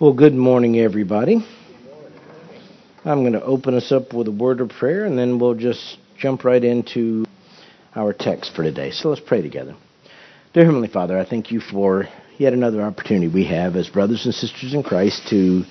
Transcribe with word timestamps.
Well, 0.00 0.12
good 0.12 0.34
morning, 0.34 0.76
everybody. 0.80 1.46
I'm 3.04 3.22
going 3.22 3.34
to 3.34 3.44
open 3.44 3.74
us 3.74 3.92
up 3.92 4.12
with 4.12 4.26
a 4.26 4.32
word 4.32 4.60
of 4.60 4.70
prayer, 4.70 5.04
and 5.04 5.16
then 5.16 5.38
we'll 5.38 5.54
just 5.54 5.98
jump 6.18 6.42
right 6.42 6.64
into 6.64 7.24
our 7.94 8.12
text 8.12 8.56
for 8.56 8.64
today. 8.64 8.90
So 8.90 9.10
let's 9.10 9.20
pray 9.20 9.40
together. 9.40 9.76
Dear 10.52 10.64
Heavenly 10.64 10.88
Father, 10.88 11.16
I 11.16 11.24
thank 11.24 11.52
you 11.52 11.60
for 11.60 12.08
yet 12.38 12.52
another 12.52 12.82
opportunity 12.82 13.28
we 13.28 13.44
have 13.44 13.76
as 13.76 13.88
brothers 13.88 14.24
and 14.24 14.34
sisters 14.34 14.74
in 14.74 14.82
Christ 14.82 15.28
to 15.30 15.62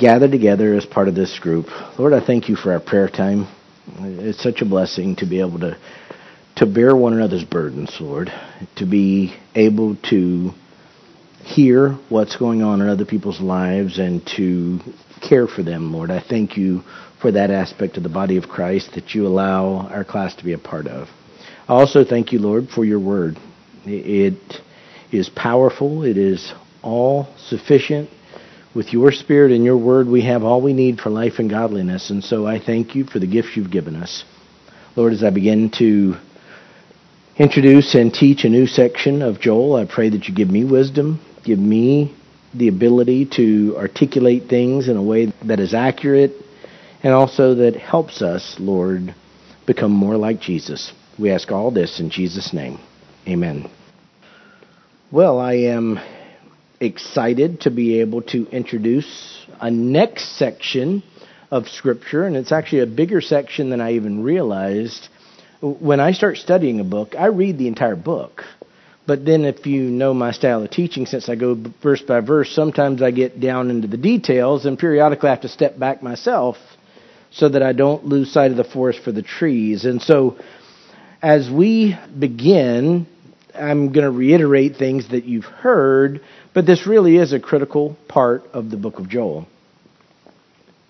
gather 0.00 0.28
together 0.28 0.74
as 0.74 0.84
part 0.84 1.06
of 1.06 1.14
this 1.14 1.38
group. 1.38 1.66
Lord, 1.96 2.12
I 2.12 2.26
thank 2.26 2.48
you 2.48 2.56
for 2.56 2.72
our 2.72 2.80
prayer 2.80 3.08
time. 3.08 3.46
It's 4.00 4.42
such 4.42 4.62
a 4.62 4.66
blessing 4.66 5.14
to 5.16 5.26
be 5.26 5.38
able 5.38 5.60
to 5.60 5.78
to 6.56 6.66
bear 6.66 6.96
one 6.96 7.12
another's 7.12 7.44
burdens, 7.44 7.96
Lord, 8.00 8.32
to 8.76 8.84
be 8.84 9.36
able 9.54 9.94
to 10.10 10.50
hear 11.44 11.90
what's 12.08 12.36
going 12.36 12.62
on 12.62 12.80
in 12.80 12.88
other 12.88 13.04
people's 13.04 13.40
lives 13.40 13.98
and 13.98 14.26
to 14.36 14.80
care 15.20 15.46
for 15.46 15.62
them, 15.62 15.92
Lord. 15.92 16.10
I 16.10 16.20
thank 16.20 16.56
you 16.56 16.82
for 17.20 17.32
that 17.32 17.50
aspect 17.50 17.96
of 17.96 18.02
the 18.02 18.08
body 18.08 18.36
of 18.36 18.48
Christ 18.48 18.92
that 18.94 19.14
you 19.14 19.26
allow 19.26 19.88
our 19.88 20.04
class 20.04 20.34
to 20.36 20.44
be 20.44 20.52
a 20.52 20.58
part 20.58 20.86
of. 20.86 21.08
I 21.68 21.72
also 21.72 22.04
thank 22.04 22.32
you, 22.32 22.38
Lord, 22.38 22.68
for 22.68 22.84
your 22.84 23.00
word. 23.00 23.38
It 23.84 24.62
is 25.12 25.28
powerful, 25.28 26.04
it 26.04 26.16
is 26.16 26.52
all 26.82 27.28
sufficient. 27.36 28.10
With 28.74 28.92
your 28.92 29.12
spirit 29.12 29.52
and 29.52 29.64
your 29.64 29.78
word, 29.78 30.08
we 30.08 30.22
have 30.22 30.42
all 30.42 30.60
we 30.60 30.72
need 30.72 30.98
for 30.98 31.08
life 31.08 31.34
and 31.38 31.48
godliness. 31.48 32.10
And 32.10 32.24
so 32.24 32.46
I 32.46 32.58
thank 32.58 32.94
you 32.94 33.04
for 33.04 33.20
the 33.20 33.26
gifts 33.26 33.56
you've 33.56 33.70
given 33.70 33.94
us. 33.94 34.24
Lord, 34.96 35.12
as 35.12 35.22
I 35.22 35.30
begin 35.30 35.70
to 35.78 36.14
introduce 37.36 37.94
and 37.94 38.12
teach 38.12 38.44
a 38.44 38.48
new 38.48 38.66
section 38.66 39.22
of 39.22 39.40
Joel, 39.40 39.76
I 39.76 39.86
pray 39.86 40.08
that 40.10 40.26
you 40.26 40.34
give 40.34 40.50
me 40.50 40.64
wisdom, 40.64 41.20
give 41.44 41.58
me 41.58 42.16
the 42.54 42.68
ability 42.68 43.26
to 43.36 43.74
articulate 43.76 44.48
things 44.48 44.88
in 44.88 44.96
a 44.96 45.02
way 45.02 45.32
that 45.44 45.60
is 45.60 45.74
accurate 45.74 46.32
and 47.02 47.12
also 47.12 47.56
that 47.56 47.76
helps 47.76 48.22
us, 48.22 48.56
Lord, 48.58 49.14
become 49.66 49.92
more 49.92 50.16
like 50.16 50.40
Jesus. 50.40 50.92
We 51.18 51.30
ask 51.30 51.50
all 51.52 51.70
this 51.70 52.00
in 52.00 52.10
Jesus' 52.10 52.52
name. 52.52 52.78
Amen. 53.28 53.70
Well, 55.10 55.38
I 55.38 55.54
am 55.54 56.00
excited 56.80 57.62
to 57.62 57.70
be 57.70 58.00
able 58.00 58.22
to 58.22 58.46
introduce 58.50 59.46
a 59.60 59.70
next 59.70 60.38
section 60.38 61.02
of 61.50 61.68
Scripture, 61.68 62.24
and 62.26 62.36
it's 62.36 62.52
actually 62.52 62.80
a 62.80 62.86
bigger 62.86 63.20
section 63.20 63.70
than 63.70 63.80
I 63.80 63.92
even 63.92 64.22
realized. 64.22 65.08
When 65.60 66.00
I 66.00 66.12
start 66.12 66.38
studying 66.38 66.80
a 66.80 66.84
book, 66.84 67.14
I 67.16 67.26
read 67.26 67.58
the 67.58 67.68
entire 67.68 67.96
book. 67.96 68.44
But 69.06 69.26
then, 69.26 69.44
if 69.44 69.66
you 69.66 69.82
know 69.82 70.14
my 70.14 70.32
style 70.32 70.62
of 70.62 70.70
teaching, 70.70 71.04
since 71.04 71.28
I 71.28 71.34
go 71.34 71.56
verse 71.82 72.00
by 72.00 72.20
verse, 72.20 72.50
sometimes 72.50 73.02
I 73.02 73.10
get 73.10 73.38
down 73.38 73.70
into 73.70 73.86
the 73.86 73.98
details, 73.98 74.64
and 74.64 74.78
periodically 74.78 75.28
I 75.28 75.32
have 75.32 75.42
to 75.42 75.48
step 75.48 75.78
back 75.78 76.02
myself 76.02 76.56
so 77.30 77.48
that 77.50 77.62
I 77.62 77.72
don't 77.72 78.06
lose 78.06 78.32
sight 78.32 78.50
of 78.50 78.56
the 78.56 78.64
forest 78.64 79.00
for 79.00 79.12
the 79.12 79.22
trees. 79.22 79.84
And 79.84 80.00
so, 80.00 80.38
as 81.20 81.50
we 81.50 81.98
begin, 82.18 83.06
I'm 83.54 83.92
going 83.92 84.04
to 84.04 84.10
reiterate 84.10 84.76
things 84.76 85.10
that 85.10 85.24
you've 85.24 85.44
heard, 85.44 86.20
but 86.54 86.64
this 86.64 86.86
really 86.86 87.16
is 87.18 87.34
a 87.34 87.40
critical 87.40 87.96
part 88.08 88.44
of 88.54 88.70
the 88.70 88.76
book 88.78 88.98
of 88.98 89.08
Joel. 89.08 89.46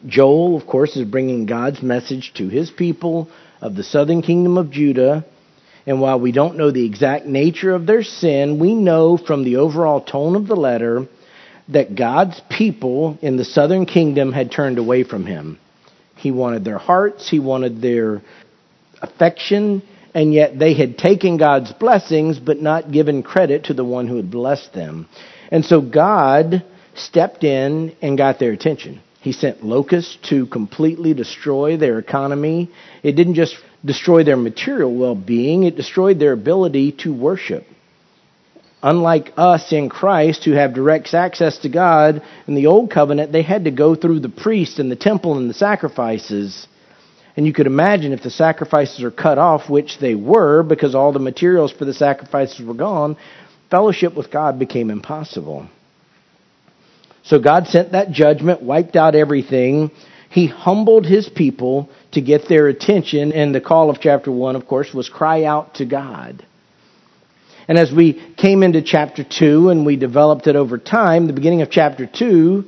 Joel, 0.07 0.57
of 0.57 0.67
course, 0.67 0.97
is 0.97 1.05
bringing 1.05 1.47
God's 1.47 1.83
message 1.83 2.33
to 2.35 2.49
his 2.49 2.71
people 2.71 3.29
of 3.61 3.75
the 3.75 3.83
southern 3.83 4.23
kingdom 4.23 4.57
of 4.57 4.71
Judah 4.71 5.25
and 5.87 6.01
while 6.01 6.19
we 6.19 6.33
don't 6.33 6.57
know 6.57 6.71
the 6.71 6.87
exact 6.87 7.27
nature 7.27 7.75
of 7.75 7.87
their 7.87 8.03
sin, 8.03 8.59
we 8.59 8.75
know 8.75 9.17
from 9.19 9.45
the 9.45 9.57
overall 9.57 10.01
tone 10.01 10.35
of 10.35 10.47
the 10.47 10.57
letter 10.57 11.07
that 11.69 11.95
God's 11.95 12.41
people 12.51 13.19
in 13.21 13.37
the 13.37 13.45
southern 13.45 13.87
kingdom 13.87 14.33
had 14.33 14.51
turned 14.51 14.79
away 14.79 15.05
from 15.05 15.27
him. 15.27 15.59
He 16.17 16.31
wanted 16.31 16.65
their 16.65 16.79
hearts, 16.79 17.29
he 17.29 17.39
wanted 17.39 17.83
their 17.83 18.23
affection, 19.03 19.83
and 20.15 20.33
yet 20.33 20.59
they 20.59 20.75
had 20.75 20.97
taken 20.97 21.37
God's 21.37 21.73
blessings 21.73 22.39
but 22.39 22.61
not 22.61 22.93
given 22.93 23.23
credit 23.23 23.65
to 23.65 23.75
the 23.75 23.85
one 23.85 24.09
who 24.09 24.17
had 24.17 24.31
blessed 24.31 24.73
them. 24.73 25.07
And 25.51 25.65
so 25.65 25.81
God 25.83 26.65
stepped 26.95 27.45
in 27.45 27.95
and 28.01 28.17
got 28.17 28.39
their 28.39 28.53
attention. 28.53 29.03
He 29.21 29.33
sent 29.33 29.65
locusts 29.65 30.17
to 30.29 30.47
completely 30.47 31.15
destroy 31.15 31.77
their 31.77 31.99
economy. 31.99 32.71
It 33.03 33.13
didn't 33.13 33.35
just 33.35 33.57
destroy 33.85 34.25
their 34.25 34.37
material 34.37 34.95
well 34.95 35.15
being, 35.15 35.65
it 35.65 35.77
destroyed 35.77 36.19
their 36.19 36.33
ability 36.33 36.93
to 36.93 37.13
worship. 37.13 37.67
Unlike 38.83 39.33
us 39.37 39.73
in 39.73 39.89
Christ, 39.89 40.45
who 40.45 40.53
have 40.53 40.75
direct 40.75 41.15
access 41.15 41.59
to 41.59 41.71
God, 41.71 42.23
in 42.47 42.55
the 42.55 42.67
Old 42.67 42.91
Covenant, 42.91 43.33
they 43.33 43.43
had 43.43 43.65
to 43.65 43.71
go 43.71 43.95
through 43.95 44.21
the 44.21 44.29
priest 44.29 44.79
and 44.79 44.91
the 44.91 44.97
temple 44.97 45.39
and 45.39 45.49
the 45.49 45.55
sacrifices. 45.55 46.67
And 47.37 47.47
you 47.47 47.55
could 47.55 47.67
imagine 47.67 48.13
if 48.13 48.23
the 48.23 48.31
sacrifices 48.31 49.03
are 49.03 49.11
cut 49.11 49.39
off, 49.39 49.71
which 49.71 49.99
they 49.99 50.15
were 50.15 50.63
because 50.63 50.95
all 50.95 51.13
the 51.13 51.19
materials 51.19 51.73
for 51.73 51.87
the 51.87 51.95
sacrifices 51.95 52.65
were 52.65 52.75
gone, 52.75 53.17
fellowship 53.71 54.15
with 54.15 54.31
God 54.31 54.59
became 54.59 54.91
impossible. 54.91 55.67
So 57.23 57.39
God 57.39 57.69
sent 57.69 57.93
that 57.93 58.13
judgment, 58.13 58.63
wiped 58.63 58.97
out 58.97 59.15
everything, 59.15 59.91
he 60.29 60.47
humbled 60.47 61.07
his 61.07 61.29
people 61.29 61.89
to 62.15 62.21
get 62.21 62.49
their 62.49 62.69
attention, 62.69 63.33
and 63.33 63.55
the 63.55 63.61
call 63.61 63.91
of 63.91 64.01
chapter 64.01 64.31
1, 64.31 64.57
of 64.57 64.67
course, 64.67 64.93
was 64.93 65.09
cry 65.09 65.45
out 65.45 65.75
to 65.75 65.85
God. 65.85 66.45
And 67.69 67.79
as 67.79 67.93
we 67.93 68.35
came 68.37 68.63
into 68.63 68.83
chapter 68.83 69.25
2 69.25 69.71
and 69.71 69.87
we 69.87 69.97
developed 69.97 70.47
it 70.47 70.57
over 70.57 70.77
time, 70.79 71.27
the 71.27 71.33
beginning 71.33 71.63
of 71.63 71.71
chapter 71.71 72.07
2 72.07 72.65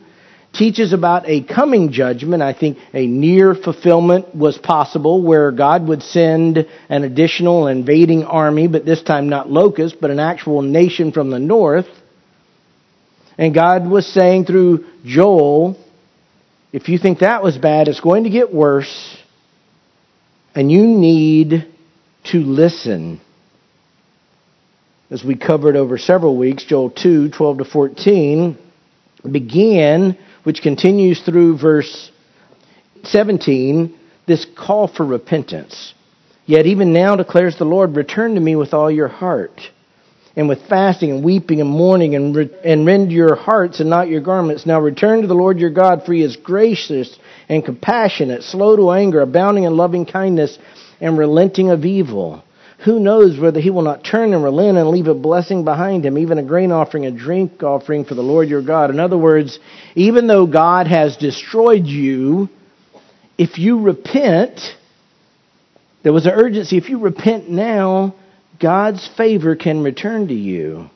teaches 0.54 0.94
about 0.94 1.28
a 1.28 1.42
coming 1.42 1.92
judgment. 1.92 2.42
I 2.42 2.54
think 2.54 2.78
a 2.94 3.06
near 3.06 3.54
fulfillment 3.54 4.34
was 4.34 4.56
possible 4.56 5.22
where 5.22 5.52
God 5.52 5.86
would 5.86 6.02
send 6.02 6.66
an 6.88 7.04
additional 7.04 7.66
invading 7.66 8.24
army, 8.24 8.68
but 8.68 8.86
this 8.86 9.02
time 9.02 9.28
not 9.28 9.50
locusts, 9.50 9.98
but 10.00 10.10
an 10.10 10.18
actual 10.18 10.62
nation 10.62 11.12
from 11.12 11.30
the 11.30 11.38
north. 11.38 11.88
And 13.36 13.52
God 13.52 13.86
was 13.86 14.06
saying 14.06 14.46
through 14.46 14.86
Joel 15.04 15.76
if 16.76 16.90
you 16.90 16.98
think 16.98 17.20
that 17.20 17.42
was 17.42 17.56
bad, 17.56 17.88
it's 17.88 18.00
going 18.00 18.24
to 18.24 18.30
get 18.30 18.52
worse. 18.52 19.16
And 20.56 20.72
you 20.72 20.86
need 20.86 21.66
to 22.32 22.38
listen. 22.38 23.20
As 25.10 25.22
we 25.22 25.36
covered 25.36 25.76
over 25.76 25.98
several 25.98 26.38
weeks, 26.38 26.64
Joel 26.64 26.90
2 26.90 27.28
12 27.28 27.58
to 27.58 27.64
14 27.66 28.58
began, 29.30 30.16
which 30.44 30.62
continues 30.62 31.20
through 31.20 31.58
verse 31.58 32.10
17, 33.04 33.98
this 34.26 34.46
call 34.56 34.88
for 34.88 35.04
repentance. 35.04 35.92
Yet 36.46 36.64
even 36.64 36.94
now 36.94 37.16
declares 37.16 37.58
the 37.58 37.64
Lord, 37.64 37.94
return 37.94 38.34
to 38.34 38.40
me 38.40 38.56
with 38.56 38.72
all 38.72 38.90
your 38.90 39.08
heart 39.08 39.60
and 40.36 40.48
with 40.48 40.68
fasting 40.68 41.10
and 41.10 41.24
weeping 41.24 41.62
and 41.62 41.70
mourning 41.70 42.14
and, 42.14 42.36
re- 42.36 42.50
and 42.62 42.86
rend 42.86 43.10
your 43.10 43.34
hearts 43.34 43.80
and 43.80 43.88
not 43.88 44.08
your 44.08 44.20
garments. 44.20 44.66
Now 44.66 44.80
return 44.80 45.22
to 45.22 45.26
the 45.26 45.34
Lord 45.34 45.58
your 45.58 45.70
God, 45.70 46.04
for 46.04 46.12
he 46.12 46.22
is 46.22 46.36
gracious 46.36 47.18
and 47.48 47.64
compassionate, 47.64 48.42
slow 48.42 48.76
to 48.76 48.90
anger, 48.90 49.22
abounding 49.22 49.64
in 49.64 49.76
loving 49.76 50.04
kindness, 50.04 50.58
and 51.00 51.16
relenting 51.16 51.70
of 51.70 51.84
evil. 51.86 52.42
Who 52.84 53.00
knows 53.00 53.40
whether 53.40 53.58
he 53.58 53.70
will 53.70 53.82
not 53.82 54.04
turn 54.04 54.34
and 54.34 54.44
relent 54.44 54.76
and 54.76 54.88
leave 54.90 55.06
a 55.06 55.14
blessing 55.14 55.64
behind 55.64 56.04
him, 56.04 56.18
even 56.18 56.36
a 56.36 56.42
grain 56.42 56.70
offering, 56.70 57.06
a 57.06 57.10
drink 57.10 57.62
offering 57.62 58.04
for 58.04 58.14
the 58.14 58.22
Lord 58.22 58.48
your 58.48 58.62
God. 58.62 58.90
In 58.90 59.00
other 59.00 59.16
words, 59.16 59.58
even 59.94 60.26
though 60.26 60.46
God 60.46 60.86
has 60.86 61.16
destroyed 61.16 61.86
you, 61.86 62.50
if 63.38 63.58
you 63.58 63.80
repent, 63.80 64.60
there 66.02 66.12
was 66.12 66.26
an 66.26 66.32
urgency. 66.32 66.76
If 66.76 66.90
you 66.90 66.98
repent 66.98 67.48
now, 67.48 68.14
God's 68.58 69.06
favor 69.16 69.56
can 69.56 69.82
return 69.82 70.28
to 70.28 70.34
you. 70.34 70.90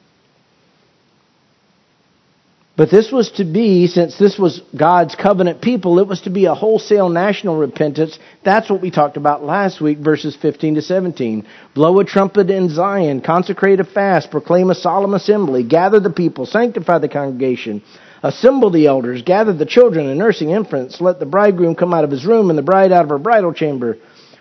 But 2.81 2.91
this 2.91 3.13
was 3.13 3.31
to 3.33 3.45
be, 3.45 3.89
since 3.89 4.17
this 4.17 4.39
was 4.39 4.63
God's 4.75 5.15
covenant 5.15 5.61
people, 5.61 5.99
it 5.99 6.07
was 6.07 6.23
to 6.23 6.31
be 6.31 6.47
a 6.47 6.55
wholesale 6.55 7.11
national 7.11 7.59
repentance. 7.59 8.19
That's 8.43 8.71
what 8.71 8.81
we 8.81 8.91
talked 8.91 9.19
about 9.19 9.45
last 9.45 9.83
week, 9.83 9.99
verses 9.99 10.35
15 10.35 10.77
to 10.77 10.81
17. 10.81 11.47
Blow 11.75 12.01
a 12.01 12.07
trumpet 12.07 12.49
in 12.49 12.71
Zion, 12.71 13.21
consecrate 13.21 13.81
a 13.81 13.85
fast, 13.85 14.31
proclaim 14.31 14.71
a 14.71 14.75
solemn 14.75 15.13
assembly, 15.13 15.63
gather 15.63 16.01
the 16.01 16.09
people, 16.09 16.47
sanctify 16.47 16.97
the 16.97 17.09
congregation, 17.11 17.83
assemble 18.23 18.71
the 18.71 18.87
elders, 18.87 19.21
gather 19.21 19.53
the 19.53 19.67
children 19.67 20.07
and 20.07 20.19
nursing 20.19 20.49
infants, 20.49 21.03
let 21.03 21.21
the 21.21 21.27
bridegroom 21.27 21.75
come 21.75 21.93
out 21.93 22.05
of 22.05 22.11
his 22.11 22.25
room 22.25 22.49
and 22.49 22.59
the 22.59 22.63
bride 22.63 22.93
out 22.93 23.05
of 23.05 23.11
her 23.11 23.19
bridal 23.19 23.53
chamber. 23.53 23.99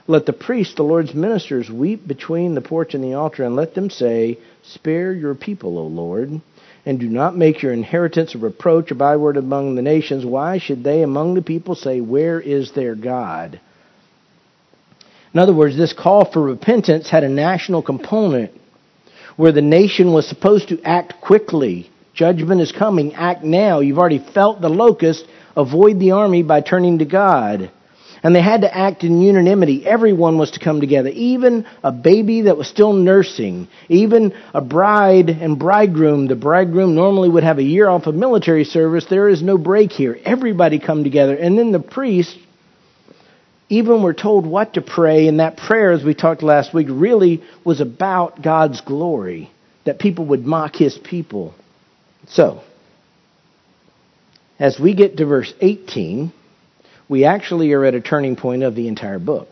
Let 0.10 0.26
the 0.26 0.34
priests, 0.34 0.74
the 0.74 0.84
Lord's 0.84 1.14
ministers, 1.14 1.70
weep 1.70 2.08
between 2.08 2.56
the 2.56 2.62
porch 2.62 2.96
and 2.96 3.04
the 3.04 3.14
altar, 3.14 3.44
and 3.44 3.56
let 3.56 3.76
them 3.76 3.90
say, 3.90 4.40
Spare 4.64 5.14
your 5.14 5.36
people, 5.36 5.78
O 5.78 5.86
Lord, 5.86 6.42
and 6.86 7.00
do 7.00 7.08
not 7.08 7.38
make 7.38 7.62
your 7.62 7.72
inheritance 7.72 8.34
a 8.34 8.40
reproach, 8.40 8.90
a 8.90 8.96
byword 8.96 9.38
among 9.38 9.76
the 9.76 9.84
nations. 9.84 10.26
Why 10.26 10.58
should 10.58 10.84
they 10.84 11.04
among 11.04 11.36
the 11.36 11.44
people 11.44 11.76
say, 11.76 12.02
Where 12.02 12.42
is 12.42 12.72
their 12.72 12.96
God? 12.96 13.60
In 15.32 15.40
other 15.40 15.54
words, 15.54 15.78
this 15.78 15.94
call 15.94 16.26
for 16.26 16.42
repentance 16.42 17.10
had 17.10 17.24
a 17.24 17.30
national 17.30 17.84
component 17.84 18.52
where 19.38 19.52
the 19.52 19.62
nation 19.62 20.12
was 20.12 20.28
supposed 20.28 20.70
to 20.70 20.82
act 20.84 21.22
quickly 21.22 21.92
Judgment 22.20 22.60
is 22.60 22.74
coming. 22.74 23.14
Act 23.14 23.46
now. 23.46 23.80
You've 23.80 23.98
already 23.98 24.20
felt 24.20 24.60
the 24.60 24.68
locust. 24.68 25.26
Avoid 25.56 26.00
the 26.00 26.12
army 26.12 26.44
by 26.44 26.60
turning 26.60 27.00
to 27.00 27.06
God. 27.06 27.72
And 28.22 28.36
they 28.36 28.42
had 28.42 28.62
to 28.62 28.76
act 28.76 29.04
in 29.04 29.22
unanimity. 29.22 29.86
Everyone 29.86 30.38
was 30.38 30.52
to 30.52 30.60
come 30.60 30.82
together. 30.82 31.10
Even 31.10 31.66
a 31.84 31.92
baby 31.92 32.42
that 32.42 32.58
was 32.58 32.68
still 32.68 32.92
nursing. 32.92 33.68
Even 33.88 34.34
a 34.54 34.62
bride 34.62 35.30
and 35.30 35.58
bridegroom. 35.58 36.28
The 36.28 36.36
bridegroom 36.36 36.96
normally 36.96 37.30
would 37.30 37.44
have 37.44 37.60
a 37.60 37.64
year 37.64 37.88
off 37.88 38.08
of 38.08 38.16
military 38.16 38.66
service. 38.66 39.06
There 39.10 39.30
is 39.30 39.42
no 39.42 39.58
break 39.58 39.92
here. 39.92 40.20
Everybody 40.26 40.80
come 40.80 41.04
together. 41.04 41.36
And 41.36 41.58
then 41.58 41.72
the 41.72 41.80
priest, 41.80 42.38
even 43.70 44.04
were 44.04 44.14
told 44.14 44.46
what 44.46 44.74
to 44.74 44.82
pray. 44.82 45.28
And 45.30 45.40
that 45.40 45.56
prayer, 45.56 45.92
as 45.92 46.04
we 46.04 46.14
talked 46.14 46.44
last 46.44 46.74
week, 46.74 46.88
really 46.90 47.42
was 47.64 47.80
about 47.80 48.42
God's 48.42 48.82
glory. 48.82 49.50
That 49.86 49.98
people 49.98 50.26
would 50.26 50.46
mock 50.46 50.76
his 50.76 50.98
people. 50.98 51.54
So, 52.28 52.62
as 54.60 54.78
we 54.78 54.94
get 54.94 55.18
to 55.18 55.26
verse 55.26 55.54
18, 55.62 56.34
we 57.10 57.26
actually 57.26 57.74
are 57.74 57.84
at 57.84 57.96
a 57.96 58.02
turning 58.02 58.36
point 58.36 58.64
of 58.64 58.76
the 58.76 58.88
entire 58.88 59.20
book. 59.20 59.50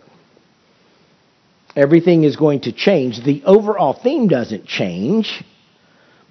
Everything 1.75 2.24
is 2.24 2.36
going 2.38 2.62
to 2.62 2.71
change. 2.71 3.24
The 3.24 3.44
overall 3.44 3.94
theme 3.94 4.27
doesn't 4.27 4.65
change, 4.65 5.44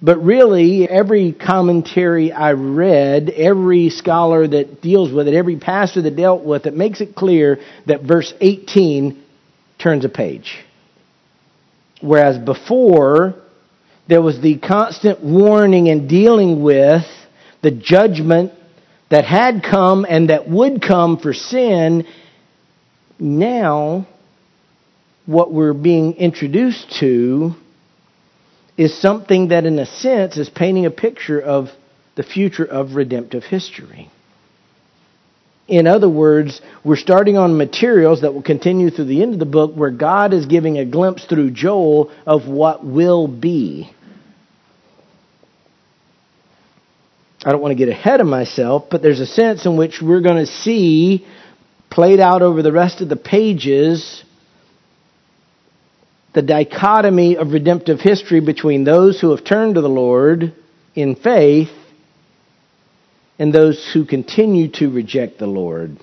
but 0.01 0.17
really, 0.17 0.87
every 0.87 1.33
commentary 1.33 2.31
I 2.31 2.51
read, 2.53 3.29
every 3.29 3.89
scholar 3.89 4.47
that 4.47 4.81
deals 4.81 5.11
with 5.11 5.27
it, 5.27 5.33
every 5.33 5.57
pastor 5.57 6.01
that 6.03 6.15
dealt 6.15 6.43
with 6.43 6.65
it, 6.65 6.73
makes 6.73 7.01
it 7.01 7.15
clear 7.15 7.59
that 7.85 8.03
verse 8.03 8.33
18 8.39 9.23
turns 9.79 10.05
a 10.05 10.09
page. 10.09 10.63
Whereas 12.01 12.37
before, 12.37 13.35
there 14.07 14.21
was 14.21 14.39
the 14.39 14.59
constant 14.59 15.23
warning 15.23 15.89
and 15.89 16.07
dealing 16.07 16.61
with 16.61 17.05
the 17.61 17.71
judgment 17.71 18.53
that 19.09 19.25
had 19.25 19.63
come 19.63 20.05
and 20.07 20.29
that 20.29 20.49
would 20.49 20.81
come 20.81 21.17
for 21.17 21.33
sin, 21.33 22.05
now 23.19 24.07
what 25.25 25.51
we're 25.51 25.73
being 25.73 26.13
introduced 26.13 26.97
to 26.99 27.53
is 28.77 28.99
something 28.99 29.49
that, 29.49 29.65
in 29.65 29.79
a 29.79 29.85
sense, 29.85 30.37
is 30.37 30.49
painting 30.49 30.85
a 30.85 30.91
picture 30.91 31.41
of 31.41 31.69
the 32.15 32.23
future 32.23 32.65
of 32.65 32.95
redemptive 32.95 33.43
history. 33.43 34.09
In 35.67 35.85
other 35.85 36.09
words, 36.09 36.61
we're 36.83 36.95
starting 36.95 37.37
on 37.37 37.57
materials 37.57 38.21
that 38.21 38.33
will 38.33 38.41
continue 38.41 38.89
through 38.89 39.05
the 39.05 39.21
end 39.21 39.33
of 39.33 39.39
the 39.39 39.45
book 39.45 39.73
where 39.75 39.91
God 39.91 40.33
is 40.33 40.45
giving 40.45 40.77
a 40.77 40.85
glimpse 40.85 41.25
through 41.25 41.51
Joel 41.51 42.11
of 42.25 42.47
what 42.47 42.85
will 42.85 43.27
be. 43.27 43.91
I 47.45 47.51
don't 47.51 47.61
want 47.61 47.71
to 47.71 47.85
get 47.85 47.89
ahead 47.89 48.19
of 48.19 48.27
myself, 48.27 48.85
but 48.89 49.01
there's 49.01 49.19
a 49.19 49.27
sense 49.27 49.65
in 49.65 49.77
which 49.77 50.01
we're 50.01 50.21
going 50.21 50.43
to 50.43 50.51
see 50.51 51.25
played 51.89 52.19
out 52.19 52.41
over 52.41 52.61
the 52.61 52.71
rest 52.71 53.01
of 53.01 53.09
the 53.09 53.15
pages 53.15 54.23
the 56.37 56.43
dichotomy 56.43 57.35
of 57.35 57.51
redemptive 57.51 57.99
history 57.99 58.41
between 58.41 58.83
those 58.83 59.19
who 59.19 59.31
have 59.31 59.43
turned 59.43 59.73
to 59.73 59.81
the 59.81 59.89
Lord 59.89 60.53
in 60.93 61.15
faith 61.15 61.71
and 63.39 63.51
those 63.51 63.89
who 63.91 64.05
continue 64.05 64.67
to 64.73 64.91
reject 64.91 65.39
the 65.39 65.47
Lord. 65.47 65.97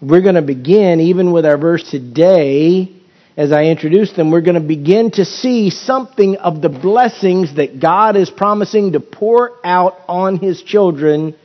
We're 0.00 0.22
going 0.22 0.36
to 0.36 0.42
begin, 0.42 1.00
even 1.00 1.32
with 1.32 1.44
our 1.44 1.58
verse 1.58 1.90
today, 1.90 2.94
as 3.36 3.52
I 3.52 3.64
introduce 3.64 4.12
them, 4.12 4.30
we're 4.30 4.40
going 4.40 4.60
to 4.60 4.66
begin 4.66 5.12
to 5.12 5.24
see 5.24 5.70
something 5.70 6.36
of 6.36 6.60
the 6.60 6.68
blessings 6.68 7.54
that 7.56 7.80
God 7.80 8.16
is 8.16 8.30
promising 8.30 8.92
to 8.92 9.00
pour 9.00 9.52
out 9.64 9.96
on 10.08 10.38
His 10.38 10.62
children 10.62 11.36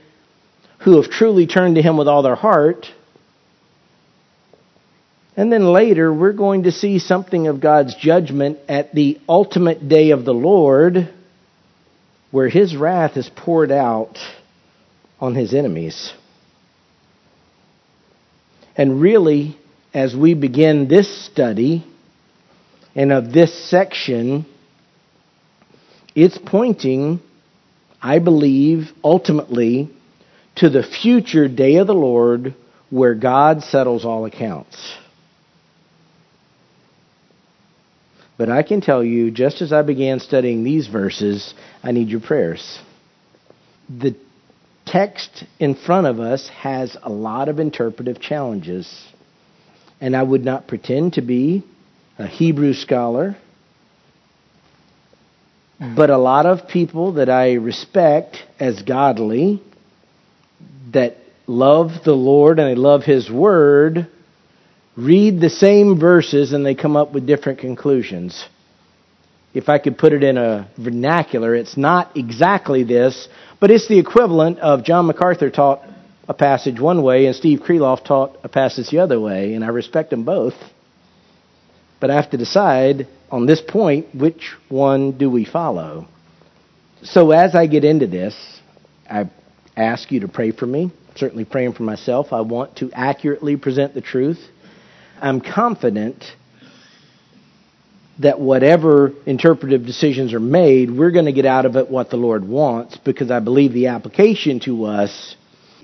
who 0.80 1.02
have 1.02 1.12
truly 1.12 1.48
turned 1.48 1.76
to 1.76 1.82
Him 1.82 1.98
with 1.98 2.08
all 2.08 2.24
their 2.24 2.36
heart. 2.36 2.88
And 5.38 5.52
then 5.52 5.66
later, 5.66 6.14
we're 6.14 6.34
going 6.34 6.64
to 6.64 6.72
see 6.72 6.98
something 6.98 7.48
of 7.48 7.62
God's 7.62 7.94
judgment 7.96 8.60
at 8.68 8.94
the 8.94 9.20
ultimate 9.28 9.88
day 9.88 10.12
of 10.12 10.26
the 10.26 10.34
Lord, 10.34 11.14
where 12.32 12.50
His 12.50 12.76
wrath 12.76 13.16
is 13.16 13.30
poured 13.36 13.72
out 13.72 14.18
on 15.20 15.36
His 15.36 15.54
enemies. 15.54 16.14
And 18.76 19.00
really, 19.00 19.58
as 19.96 20.14
we 20.14 20.34
begin 20.34 20.90
this 20.90 21.26
study 21.26 21.86
and 22.96 23.14
of 23.14 23.32
this 23.32 23.70
section, 23.70 24.46
it's 26.14 26.38
pointing, 26.38 27.22
I 28.02 28.20
believe, 28.20 28.90
ultimately 29.02 29.90
to 30.58 30.70
the 30.70 30.84
future 30.84 31.48
day 31.48 31.78
of 31.78 31.88
the 31.88 31.94
Lord 31.94 32.56
where 32.90 33.16
God 33.16 33.64
settles 33.64 34.04
all 34.04 34.26
accounts. 34.26 34.98
But 38.38 38.50
I 38.50 38.64
can 38.64 38.82
tell 38.82 39.02
you, 39.02 39.32
just 39.32 39.62
as 39.62 39.72
I 39.72 39.82
began 39.82 40.20
studying 40.20 40.66
these 40.66 40.88
verses, 40.88 41.54
I 41.82 41.94
need 41.94 42.10
your 42.10 42.20
prayers. 42.20 42.82
The 43.88 44.14
text 44.86 45.46
in 45.58 45.74
front 45.74 46.08
of 46.08 46.20
us 46.20 46.50
has 46.50 46.98
a 47.02 47.10
lot 47.10 47.48
of 47.48 47.60
interpretive 47.60 48.20
challenges 48.20 49.14
and 50.06 50.16
I 50.16 50.22
would 50.22 50.46
not 50.46 50.68
pretend 50.68 51.14
to 51.14 51.24
be 51.24 51.64
a 52.20 52.28
Hebrew 52.28 52.74
scholar. 52.74 53.36
But 55.80 56.12
a 56.12 56.18
lot 56.20 56.46
of 56.46 56.68
people 56.68 57.14
that 57.14 57.28
I 57.28 57.54
respect 57.54 58.38
as 58.60 58.84
godly, 58.84 59.64
that 60.94 61.18
love 61.48 62.04
the 62.06 62.14
Lord 62.14 62.60
and 62.60 62.70
they 62.70 62.80
love 62.80 63.02
His 63.02 63.32
Word, 63.32 64.08
read 64.96 65.42
the 65.42 65.50
same 65.50 66.00
verses 66.00 66.54
and 66.54 66.64
they 66.64 66.76
come 66.76 66.96
up 66.96 67.12
with 67.12 67.26
different 67.26 67.58
conclusions. 67.58 68.46
If 69.56 69.70
I 69.70 69.80
could 69.80 69.98
put 69.98 70.14
it 70.14 70.24
in 70.24 70.38
a 70.38 70.70
vernacular, 70.78 71.56
it's 71.56 71.78
not 71.78 72.16
exactly 72.16 72.84
this, 72.84 73.28
but 73.60 73.72
it's 73.72 73.88
the 73.88 73.98
equivalent 73.98 74.60
of 74.60 74.84
John 74.84 75.08
MacArthur 75.08 75.50
taught 75.50 75.82
a 76.28 76.34
passage 76.34 76.80
one 76.80 77.04
way 77.04 77.28
and 77.28 77.36
Steve 77.36 77.60
Kreloff 77.60 78.04
taught 78.04 78.38
a 78.44 78.50
passage 78.50 78.90
the 78.90 79.00
other 79.00 79.20
way, 79.20 79.54
and 79.54 79.64
I 79.64 79.68
respect 79.68 80.10
them 80.10 80.24
both. 80.24 80.56
But 82.00 82.12
I 82.12 82.16
have 82.16 82.32
to 82.32 82.38
decide 82.38 83.08
on 83.32 83.46
this 83.46 83.62
point 83.62 84.14
which 84.14 84.54
one 84.70 85.18
do 85.18 85.30
we 85.30 85.46
follow. 85.46 86.08
So 87.04 87.32
as 87.32 87.56
I 87.56 87.68
get 87.68 87.84
into 87.84 88.08
this, 88.08 88.36
I 89.10 89.30
ask 89.78 90.12
you 90.12 90.22
to 90.22 90.28
pray 90.28 90.52
for 90.52 90.66
me. 90.66 90.92
Certainly 91.16 91.46
praying 91.46 91.74
for 91.74 91.84
myself. 91.84 92.34
I 92.34 92.42
want 92.42 92.78
to 92.78 92.92
accurately 92.92 93.56
present 93.56 93.94
the 93.94 94.02
truth. 94.02 94.40
I'm 95.22 95.40
confident 95.40 96.24
that 98.20 98.40
whatever 98.40 99.14
interpretive 99.26 99.86
decisions 99.86 100.34
are 100.34 100.40
made, 100.40 100.90
we're 100.90 101.12
going 101.12 101.26
to 101.26 101.34
get 101.34 101.46
out 101.46 101.66
of 101.66 101.76
it 101.76 101.90
what 101.90 102.10
the 102.10 102.18
Lord 102.18 102.48
wants 102.48 102.98
because 102.98 103.30
I 103.30 103.40
believe 103.40 103.74
the 103.74 103.88
application 103.88 104.60
to 104.62 104.86
us 104.86 105.36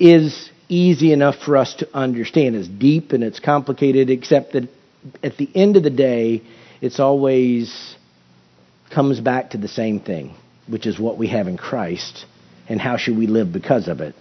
is 0.02 0.50
easy 0.68 1.14
enough 1.14 1.36
for 1.46 1.58
us 1.58 1.76
to 1.76 1.88
understand. 1.96 2.56
It's 2.56 2.68
deep 2.68 3.12
and 3.12 3.24
it's 3.24 3.40
complicated, 3.40 4.10
except 4.10 4.54
that 4.54 4.68
at 5.22 5.38
the 5.38 5.48
end 5.54 5.78
of 5.78 5.84
the 5.84 5.92
day, 5.92 6.42
it's 6.82 7.00
always 7.00 7.96
comes 8.90 9.20
back 9.20 9.52
to 9.52 9.58
the 9.58 9.68
same 9.68 10.00
thing, 10.00 10.36
which 10.68 10.88
is 10.88 11.00
what 11.00 11.18
we 11.18 11.28
have 11.28 11.48
in 11.48 11.56
Christ 11.56 12.26
and 12.68 12.82
how 12.82 12.98
should 12.98 13.16
we 13.16 13.28
live 13.28 13.54
because 13.54 13.88
of 13.88 14.02
it. 14.02 14.16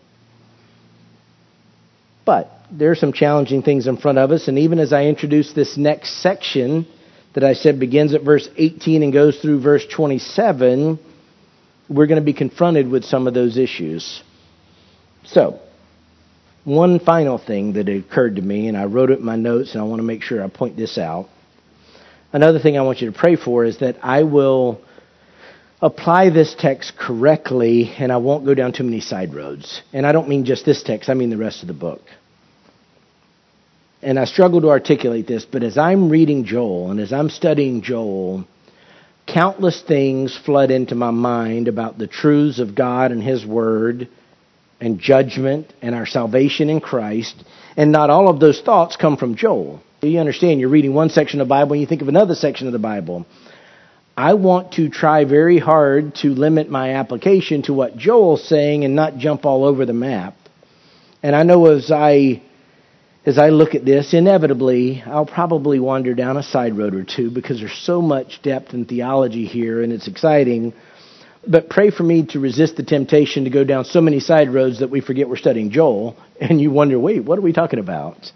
But 2.27 2.51
there 2.71 2.91
are 2.91 2.97
some 2.97 3.13
challenging 3.13 3.63
things 3.63 3.87
in 3.87 3.97
front 3.97 4.19
of 4.19 4.31
us, 4.31 4.49
and 4.49 4.59
even 4.59 4.79
as 4.79 4.93
I 4.93 5.07
introduce 5.07 5.53
this 5.55 5.79
next 5.79 6.23
section 6.23 6.87
that 7.35 7.43
I 7.43 7.55
said 7.55 7.81
begins 7.81 8.13
at 8.13 8.23
verse 8.23 8.49
18 8.57 9.03
and 9.03 9.13
goes 9.13 9.41
through 9.41 9.63
verse 9.63 9.87
27, 9.87 10.99
we're 11.89 12.07
going 12.07 12.21
to 12.21 12.25
be 12.25 12.35
confronted 12.35 12.89
with 12.89 13.05
some 13.05 13.27
of 13.27 13.35
those 13.35 13.57
issues. 13.57 14.23
So, 15.25 15.61
one 16.65 17.01
final 17.01 17.39
thing 17.39 17.73
that 17.75 17.89
occurred 17.89 18.37
to 18.37 18.43
me, 18.43 18.69
and 18.69 18.77
I 18.77 18.85
wrote 18.85 19.11
it 19.11 19.21
in 19.21 19.25
my 19.25 19.37
notes, 19.37 19.73
and 19.73 19.81
I 19.81 19.85
want 19.85 20.01
to 20.01 20.05
make 20.05 20.23
sure 20.23 20.43
I 20.43 20.49
point 20.49 20.77
this 20.77 20.99
out. 20.99 21.29
Another 22.33 22.59
thing 22.59 22.79
I 22.79 22.83
want 22.83 23.01
you 23.01 23.11
to 23.11 23.19
pray 23.19 23.37
for 23.37 23.65
is 23.65 23.79
that 23.79 23.97
I 24.03 24.23
will 24.23 24.81
apply 25.83 26.31
this 26.31 26.55
text 26.57 26.97
correctly 26.97 27.93
and 27.99 28.13
I 28.13 28.19
won't 28.19 28.45
go 28.45 28.55
down 28.55 28.73
too 28.73 28.85
many 28.85 29.01
side 29.01 29.35
roads. 29.35 29.83
And 29.93 30.07
I 30.07 30.13
don't 30.13 30.29
mean 30.29 30.45
just 30.45 30.65
this 30.65 30.83
text, 30.83 31.09
I 31.09 31.15
mean 31.15 31.31
the 31.31 31.37
rest 31.37 31.63
of 31.63 31.69
the 31.69 31.75
book. 31.75 32.03
And 34.03 34.19
I 34.19 34.25
struggle 34.25 34.61
to 34.63 34.71
articulate 34.71 35.27
this, 35.27 35.45
but 35.45 35.63
as 35.63 35.77
I'm 35.77 36.09
reading 36.09 36.45
Joel 36.45 36.91
and 36.91 37.01
as 37.01 37.13
I'm 37.13 37.31
studying 37.31 37.83
Joel, 37.83 38.47
countless 39.27 39.83
things 39.83 40.37
flood 40.37 40.71
into 40.71 40.95
my 40.95 41.11
mind 41.11 41.69
about 41.69 41.99
the 41.99 42.07
truths 42.07 42.61
of 42.61 42.75
God 42.75 43.13
and 43.13 43.23
His 43.23 43.45
Word 43.45 44.09
and 44.81 44.99
judgment 44.99 45.73
and 45.83 45.95
our 45.95 46.07
salvation 46.07 46.71
in 46.71 46.81
Christ. 46.81 47.45
And 47.77 47.93
not 47.93 48.11
all 48.11 48.29
of 48.29 48.41
those 48.41 48.61
thoughts 48.61 48.97
come 48.97 49.17
from 49.17 49.37
Joel. 49.37 49.83
You 50.03 50.19
understand, 50.19 50.61
you're 50.61 50.71
reading 50.71 50.95
one 50.95 51.11
section 51.11 51.41
of 51.41 51.47
the 51.47 51.51
Bible 51.51 51.73
and 51.73 51.81
you 51.83 51.87
think 51.87 52.03
of 52.03 52.09
another 52.09 52.35
section 52.35 52.67
of 52.67 52.73
the 52.73 52.79
Bible. 52.79 53.27
I 54.17 54.35
want 54.35 54.73
to 54.73 54.89
try 54.89 55.25
very 55.25 55.59
hard 55.59 56.15
to 56.17 56.29
limit 56.29 56.69
my 56.71 56.95
application 56.95 57.63
to 57.63 57.75
what 57.75 57.97
Joel's 57.97 58.47
saying 58.47 58.85
and 58.85 58.95
not 58.95 59.19
jump 59.19 59.45
all 59.45 59.65
over 59.65 59.87
the 59.87 59.93
map. 59.93 60.37
And 61.23 61.37
I 61.37 61.43
know 61.43 61.67
as 61.67 61.91
I 61.91 62.43
as 63.27 63.39
I 63.39 63.51
look 63.51 63.75
at 63.75 63.85
this, 63.85 64.15
inevitably 64.15 65.03
I'll 65.05 65.27
probably 65.27 65.79
wander 65.79 66.15
down 66.15 66.39
a 66.39 66.43
side 66.43 66.77
road 66.77 66.95
or 66.95 67.05
two 67.05 67.31
because 67.31 67.61
there's 67.61 67.79
so 67.79 68.01
much 68.01 68.41
depth 68.43 68.73
in 68.73 68.87
theology 68.87 69.45
here 69.45 69.83
and 69.83 69.93
it's 69.93 70.09
exciting. 70.09 70.73
But 71.47 71.71
pray 71.71 71.91
for 71.91 72.03
me 72.03 72.27
to 72.27 72.41
resist 72.41 72.77
the 72.77 72.83
temptation 72.83 73.45
to 73.45 73.51
go 73.51 73.65
down 73.65 73.85
so 73.85 74.01
many 74.01 74.21
side 74.21 74.53
roads 74.53 74.81
that 74.81 74.91
we 74.91 75.01
forget 75.01 75.29
we're 75.29 75.37
studying 75.37 75.71
Joel 75.71 76.17
and 76.41 76.61
you 76.61 76.71
wonder, 76.71 76.99
wait, 76.99 77.25
what 77.25 77.39
are 77.39 77.43
we 77.43 77.53
talking 77.53 77.79
about? 77.79 78.31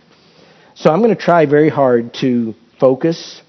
So 0.75 0.91
I'm 0.91 1.01
going 1.01 1.15
to 1.15 1.21
try 1.21 1.47
very 1.47 1.69
hard 1.69 2.15
to 2.15 2.55
focus 2.81 3.43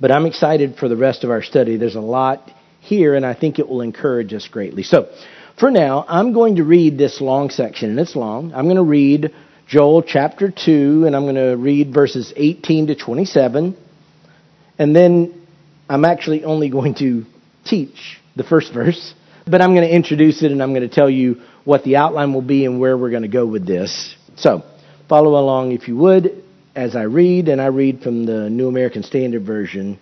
but 0.00 0.12
I'm 0.12 0.26
excited 0.26 0.76
for 0.76 0.88
the 0.88 0.96
rest 0.96 1.24
of 1.24 1.30
our 1.30 1.42
study. 1.42 1.76
There's 1.76 1.96
a 1.96 2.00
lot 2.00 2.50
here, 2.80 3.14
and 3.14 3.26
I 3.26 3.34
think 3.34 3.58
it 3.58 3.68
will 3.68 3.80
encourage 3.80 4.32
us 4.32 4.46
greatly. 4.48 4.82
So, 4.82 5.12
for 5.58 5.70
now, 5.70 6.04
I'm 6.06 6.32
going 6.32 6.56
to 6.56 6.64
read 6.64 6.98
this 6.98 7.20
long 7.20 7.50
section, 7.50 7.90
and 7.90 7.98
it's 7.98 8.14
long. 8.14 8.54
I'm 8.54 8.66
going 8.66 8.76
to 8.76 8.82
read 8.82 9.34
Joel 9.66 10.02
chapter 10.02 10.50
2, 10.50 11.04
and 11.06 11.16
I'm 11.16 11.24
going 11.24 11.34
to 11.34 11.56
read 11.56 11.92
verses 11.92 12.32
18 12.36 12.88
to 12.88 12.94
27. 12.94 13.76
And 14.78 14.94
then 14.94 15.46
I'm 15.88 16.04
actually 16.04 16.44
only 16.44 16.68
going 16.68 16.94
to 16.96 17.24
teach 17.64 18.17
the 18.38 18.44
first 18.44 18.72
verse, 18.72 19.14
but 19.46 19.60
I'm 19.60 19.74
going 19.74 19.86
to 19.86 19.94
introduce 19.94 20.42
it 20.42 20.50
and 20.50 20.62
I'm 20.62 20.72
going 20.72 20.88
to 20.88 20.94
tell 20.94 21.10
you 21.10 21.42
what 21.64 21.84
the 21.84 21.96
outline 21.96 22.32
will 22.32 22.42
be 22.42 22.64
and 22.64 22.80
where 22.80 22.96
we're 22.96 23.10
going 23.10 23.22
to 23.22 23.28
go 23.28 23.46
with 23.46 23.66
this. 23.66 24.16
So, 24.36 24.62
follow 25.08 25.38
along 25.38 25.72
if 25.72 25.88
you 25.88 25.96
would 25.96 26.44
as 26.78 26.94
I 26.94 27.02
read, 27.02 27.48
and 27.48 27.60
I 27.60 27.66
read 27.66 28.02
from 28.02 28.24
the 28.24 28.48
New 28.48 28.68
American 28.68 29.02
Standard 29.02 29.44
Version. 29.44 29.98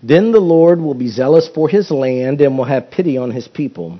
Then 0.00 0.30
the 0.30 0.38
Lord 0.38 0.80
will 0.80 0.94
be 0.94 1.08
zealous 1.08 1.48
for 1.52 1.68
his 1.68 1.90
land 1.90 2.40
and 2.40 2.56
will 2.56 2.66
have 2.66 2.92
pity 2.92 3.18
on 3.18 3.32
his 3.32 3.48
people. 3.48 3.98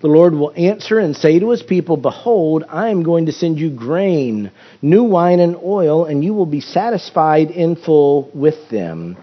The 0.00 0.06
Lord 0.06 0.32
will 0.32 0.52
answer 0.54 1.00
and 1.00 1.16
say 1.16 1.40
to 1.40 1.50
his 1.50 1.62
people, 1.62 1.96
Behold, 1.96 2.62
I 2.68 2.90
am 2.90 3.02
going 3.02 3.26
to 3.26 3.32
send 3.32 3.58
you 3.58 3.70
grain, 3.70 4.52
new 4.80 5.02
wine, 5.02 5.40
and 5.40 5.56
oil, 5.56 6.04
and 6.04 6.22
you 6.22 6.34
will 6.34 6.46
be 6.46 6.60
satisfied 6.60 7.50
in 7.50 7.74
full 7.74 8.30
with 8.32 8.68
them. 8.70 9.16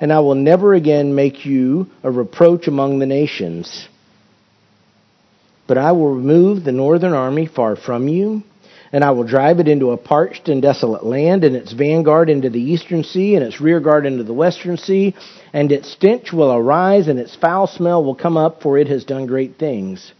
And 0.00 0.12
I 0.12 0.20
will 0.20 0.34
never 0.34 0.74
again 0.74 1.14
make 1.14 1.44
you 1.44 1.88
a 2.02 2.10
reproach 2.10 2.68
among 2.68 2.98
the 2.98 3.06
nations. 3.06 3.88
But 5.66 5.78
I 5.78 5.92
will 5.92 6.14
remove 6.14 6.64
the 6.64 6.72
northern 6.72 7.12
army 7.12 7.46
far 7.46 7.76
from 7.76 8.08
you 8.08 8.42
and 8.92 9.04
I 9.04 9.10
will 9.10 9.24
drive 9.24 9.60
it 9.60 9.68
into 9.68 9.90
a 9.90 9.96
parched 9.96 10.48
and 10.48 10.62
desolate 10.62 11.04
land, 11.04 11.44
and 11.44 11.54
its 11.54 11.72
vanguard 11.72 12.30
into 12.30 12.48
the 12.50 12.60
eastern 12.60 13.04
sea, 13.04 13.34
and 13.34 13.44
its 13.44 13.60
rearguard 13.60 14.06
into 14.06 14.24
the 14.24 14.32
western 14.32 14.76
sea, 14.76 15.14
and 15.52 15.70
its 15.70 15.92
stench 15.92 16.32
will 16.32 16.52
arise, 16.52 17.08
and 17.08 17.18
its 17.18 17.36
foul 17.36 17.66
smell 17.66 18.02
will 18.02 18.14
come 18.14 18.36
up, 18.36 18.62
for 18.62 18.78
it 18.78 18.88
has 18.88 19.04
done 19.04 19.26
great 19.26 19.58
things. 19.58 20.12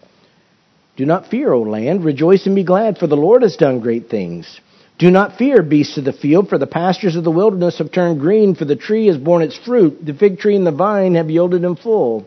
Do 0.96 1.06
not 1.06 1.28
fear, 1.28 1.52
O 1.52 1.62
land, 1.62 2.04
rejoice 2.04 2.46
and 2.46 2.54
be 2.54 2.64
glad, 2.64 2.98
for 2.98 3.06
the 3.06 3.16
Lord 3.16 3.42
has 3.42 3.56
done 3.56 3.80
great 3.80 4.10
things. 4.10 4.60
Do 4.98 5.12
not 5.12 5.38
fear, 5.38 5.62
beasts 5.62 5.96
of 5.96 6.04
the 6.04 6.12
field, 6.12 6.48
for 6.48 6.58
the 6.58 6.66
pastures 6.66 7.14
of 7.14 7.22
the 7.22 7.30
wilderness 7.30 7.78
have 7.78 7.92
turned 7.92 8.18
green, 8.18 8.56
for 8.56 8.64
the 8.64 8.74
tree 8.74 9.06
has 9.06 9.16
borne 9.16 9.42
its 9.42 9.56
fruit, 9.56 10.04
the 10.04 10.12
fig 10.12 10.40
tree 10.40 10.56
and 10.56 10.66
the 10.66 10.72
vine 10.72 11.14
have 11.14 11.30
yielded 11.30 11.62
in 11.62 11.76
full. 11.76 12.26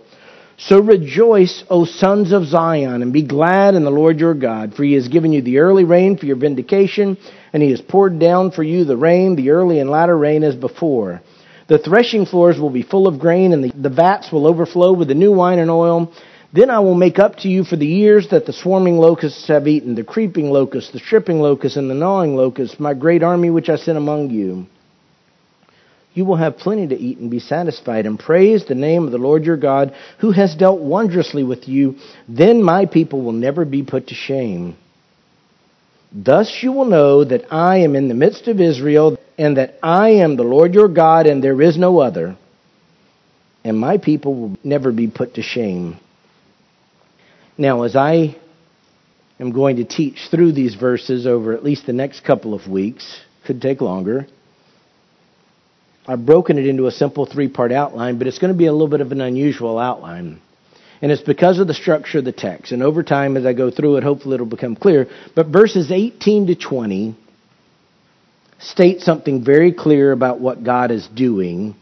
So 0.55 0.79
rejoice, 0.79 1.65
O 1.69 1.83
sons 1.83 2.31
of 2.31 2.45
Zion, 2.45 3.01
and 3.01 3.11
be 3.11 3.23
glad 3.23 3.75
in 3.75 3.83
the 3.83 3.91
Lord 3.91 4.21
your 4.21 4.33
God, 4.33 4.73
for 4.73 4.85
he 4.85 4.93
has 4.93 5.09
given 5.09 5.33
you 5.33 5.41
the 5.41 5.57
early 5.57 5.83
rain 5.83 6.17
for 6.17 6.25
your 6.27 6.37
vindication, 6.37 7.17
and 7.51 7.61
he 7.61 7.71
has 7.71 7.81
poured 7.81 8.19
down 8.19 8.51
for 8.51 8.63
you 8.63 8.85
the 8.85 8.95
rain, 8.95 9.35
the 9.35 9.49
early 9.49 9.79
and 9.79 9.89
latter 9.89 10.17
rain 10.17 10.43
as 10.43 10.55
before. 10.55 11.21
The 11.67 11.79
threshing 11.79 12.25
floors 12.25 12.57
will 12.57 12.69
be 12.69 12.83
full 12.83 13.05
of 13.05 13.19
grain, 13.19 13.51
and 13.51 13.65
the, 13.65 13.71
the 13.75 13.89
vats 13.89 14.31
will 14.31 14.47
overflow 14.47 14.93
with 14.93 15.09
the 15.09 15.15
new 15.15 15.33
wine 15.33 15.59
and 15.59 15.71
oil. 15.71 16.13
Then 16.53 16.69
I 16.69 16.79
will 16.79 16.95
make 16.95 17.17
up 17.17 17.37
to 17.37 17.47
you 17.47 17.63
for 17.63 17.77
the 17.77 17.87
years 17.87 18.29
that 18.29 18.45
the 18.45 18.53
swarming 18.53 18.97
locusts 18.97 19.47
have 19.47 19.67
eaten, 19.67 19.95
the 19.95 20.03
creeping 20.03 20.49
locust, 20.49 20.91
the 20.91 20.99
stripping 20.99 21.39
locust, 21.39 21.77
and 21.77 21.89
the 21.89 21.95
gnawing 21.95 22.35
locust, 22.35 22.79
my 22.79 22.93
great 22.93 23.23
army 23.23 23.49
which 23.49 23.69
I 23.69 23.77
sent 23.77 23.97
among 23.97 24.31
you 24.31 24.65
you 26.13 26.25
will 26.25 26.35
have 26.35 26.57
plenty 26.57 26.87
to 26.87 26.95
eat 26.97 27.19
and 27.19 27.31
be 27.31 27.39
satisfied, 27.39 28.05
and 28.05 28.19
praise 28.19 28.65
the 28.65 28.75
name 28.75 29.05
of 29.05 29.11
the 29.11 29.17
Lord 29.17 29.45
your 29.45 29.57
God, 29.57 29.95
who 30.19 30.31
has 30.31 30.55
dealt 30.55 30.81
wondrously 30.81 31.43
with 31.43 31.67
you. 31.67 31.95
Then 32.27 32.61
my 32.61 32.85
people 32.85 33.21
will 33.21 33.31
never 33.31 33.63
be 33.63 33.83
put 33.83 34.07
to 34.07 34.15
shame. 34.15 34.75
Thus 36.13 36.59
you 36.61 36.73
will 36.73 36.85
know 36.85 37.23
that 37.23 37.53
I 37.53 37.77
am 37.77 37.95
in 37.95 38.09
the 38.09 38.13
midst 38.13 38.49
of 38.49 38.59
Israel, 38.59 39.17
and 39.37 39.55
that 39.55 39.79
I 39.81 40.09
am 40.09 40.35
the 40.35 40.43
Lord 40.43 40.73
your 40.73 40.89
God, 40.89 41.27
and 41.27 41.41
there 41.41 41.61
is 41.61 41.77
no 41.77 41.99
other. 41.99 42.35
And 43.63 43.79
my 43.79 43.97
people 43.97 44.35
will 44.35 44.57
never 44.63 44.91
be 44.91 45.07
put 45.07 45.35
to 45.35 45.41
shame. 45.41 45.97
Now, 47.61 47.83
as 47.83 47.95
I 47.95 48.35
am 49.39 49.51
going 49.51 49.77
to 49.77 49.85
teach 49.85 50.27
through 50.29 50.51
these 50.51 50.75
verses 50.75 51.25
over 51.27 51.53
at 51.53 51.63
least 51.63 51.85
the 51.85 51.93
next 51.93 52.23
couple 52.23 52.53
of 52.53 52.67
weeks, 52.67 53.21
could 53.45 53.61
take 53.61 53.81
longer 53.81 54.27
I've 56.07 56.25
broken 56.25 56.57
it 56.57 56.65
into 56.65 56.87
a 56.87 56.91
simple 56.91 57.25
three 57.25 57.47
part 57.47 57.71
outline, 57.71 58.17
but 58.17 58.27
it's 58.27 58.39
going 58.39 58.51
to 58.51 58.57
be 58.57 58.65
a 58.65 58.71
little 58.71 58.87
bit 58.87 59.01
of 59.01 59.11
an 59.11 59.21
unusual 59.21 59.77
outline. 59.77 60.41
And 61.01 61.11
it's 61.11 61.21
because 61.21 61.59
of 61.59 61.67
the 61.67 61.73
structure 61.73 62.19
of 62.19 62.25
the 62.25 62.31
text. 62.31 62.71
And 62.71 62.83
over 62.83 63.03
time, 63.03 63.37
as 63.37 63.45
I 63.45 63.53
go 63.53 63.71
through 63.71 63.97
it, 63.97 64.03
hopefully 64.03 64.35
it'll 64.35 64.45
become 64.45 64.75
clear. 64.75 65.07
But 65.35 65.47
verses 65.47 65.91
18 65.91 66.47
to 66.47 66.55
20 66.55 67.15
state 68.59 69.01
something 69.01 69.43
very 69.43 69.71
clear 69.73 70.11
about 70.11 70.39
what 70.39 70.63
God 70.63 70.91
is 70.91 71.07
doing. 71.07 71.75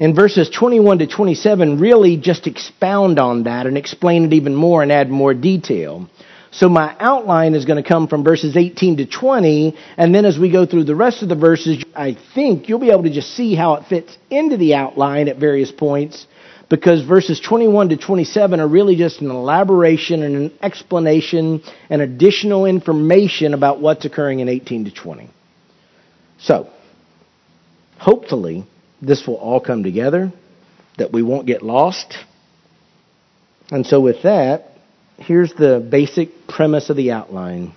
And 0.00 0.14
verses 0.14 0.50
21 0.50 0.98
to 0.98 1.06
27 1.06 1.78
really 1.78 2.16
just 2.16 2.46
expound 2.46 3.18
on 3.18 3.44
that 3.44 3.66
and 3.66 3.78
explain 3.78 4.24
it 4.24 4.32
even 4.32 4.54
more 4.54 4.82
and 4.82 4.90
add 4.90 5.10
more 5.10 5.34
detail. 5.34 6.08
So 6.50 6.68
my 6.68 6.94
outline 7.00 7.54
is 7.54 7.64
going 7.64 7.82
to 7.82 7.88
come 7.88 8.06
from 8.06 8.22
verses 8.22 8.56
18 8.56 8.98
to 8.98 9.06
20, 9.06 9.76
and 9.96 10.14
then 10.14 10.24
as 10.24 10.38
we 10.38 10.52
go 10.52 10.66
through 10.66 10.84
the 10.84 10.94
rest 10.94 11.24
of 11.24 11.28
the 11.28 11.34
verses, 11.34 11.84
I 11.96 12.16
think 12.34 12.68
you'll 12.68 12.78
be 12.78 12.90
able 12.90 13.02
to 13.02 13.10
just 13.12 13.34
see 13.34 13.56
how 13.56 13.74
it 13.74 13.86
fits 13.88 14.16
into 14.30 14.56
the 14.56 14.74
outline 14.76 15.26
at 15.26 15.38
various 15.38 15.72
points, 15.72 16.28
because 16.68 17.02
verses 17.02 17.40
21 17.40 17.88
to 17.88 17.96
27 17.96 18.60
are 18.60 18.68
really 18.68 18.94
just 18.94 19.20
an 19.20 19.32
elaboration 19.32 20.22
and 20.22 20.36
an 20.36 20.58
explanation 20.62 21.60
and 21.90 22.00
additional 22.00 22.66
information 22.66 23.52
about 23.52 23.80
what's 23.80 24.04
occurring 24.04 24.38
in 24.38 24.48
18 24.48 24.84
to 24.84 24.92
20. 24.92 25.28
So, 26.38 26.70
hopefully, 27.98 28.64
this 29.00 29.26
will 29.26 29.36
all 29.36 29.60
come 29.60 29.82
together, 29.82 30.32
that 30.98 31.12
we 31.12 31.22
won't 31.22 31.46
get 31.46 31.62
lost. 31.62 32.16
And 33.70 33.86
so 33.86 34.00
with 34.00 34.22
that, 34.22 34.70
here's 35.18 35.52
the 35.54 35.86
basic 35.90 36.46
premise 36.48 36.90
of 36.90 36.96
the 36.96 37.12
outline. 37.12 37.74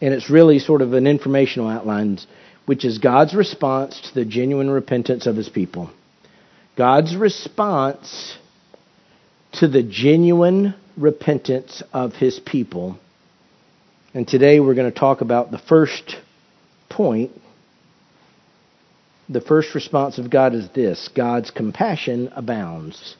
And 0.00 0.12
it's 0.12 0.30
really 0.30 0.58
sort 0.58 0.82
of 0.82 0.92
an 0.92 1.06
informational 1.06 1.68
outline, 1.68 2.18
which 2.66 2.84
is 2.84 2.98
God's 2.98 3.34
response 3.34 4.00
to 4.08 4.14
the 4.14 4.24
genuine 4.24 4.70
repentance 4.70 5.26
of 5.26 5.36
his 5.36 5.48
people. 5.48 5.90
God's 6.76 7.16
response 7.16 8.36
to 9.54 9.68
the 9.68 9.82
genuine 9.82 10.74
repentance 10.96 11.82
of 11.92 12.12
his 12.12 12.38
people. 12.38 12.98
And 14.12 14.28
today 14.28 14.60
we're 14.60 14.74
going 14.74 14.92
to 14.92 14.98
talk 14.98 15.20
about 15.20 15.50
the 15.50 15.58
first 15.58 16.16
point. 16.90 17.32
The 19.28 19.40
first 19.40 19.74
response 19.74 20.18
of 20.18 20.30
God 20.30 20.54
is 20.54 20.68
this 20.70 21.08
God's 21.14 21.50
compassion 21.50 22.30
abounds. 22.36 23.16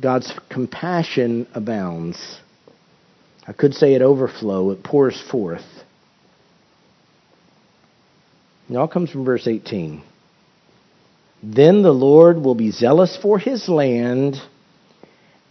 God's 0.00 0.32
compassion 0.50 1.46
abounds. 1.54 2.40
I 3.46 3.52
could 3.52 3.74
say 3.74 3.94
it 3.94 4.02
overflow, 4.02 4.70
it 4.70 4.82
pours 4.82 5.20
forth. 5.30 5.64
It 8.68 8.76
all 8.76 8.88
comes 8.88 9.10
from 9.10 9.24
verse 9.24 9.46
18. 9.46 10.02
Then 11.42 11.82
the 11.82 11.92
Lord 11.92 12.38
will 12.38 12.54
be 12.54 12.70
zealous 12.70 13.18
for 13.20 13.38
his 13.38 13.68
land 13.68 14.40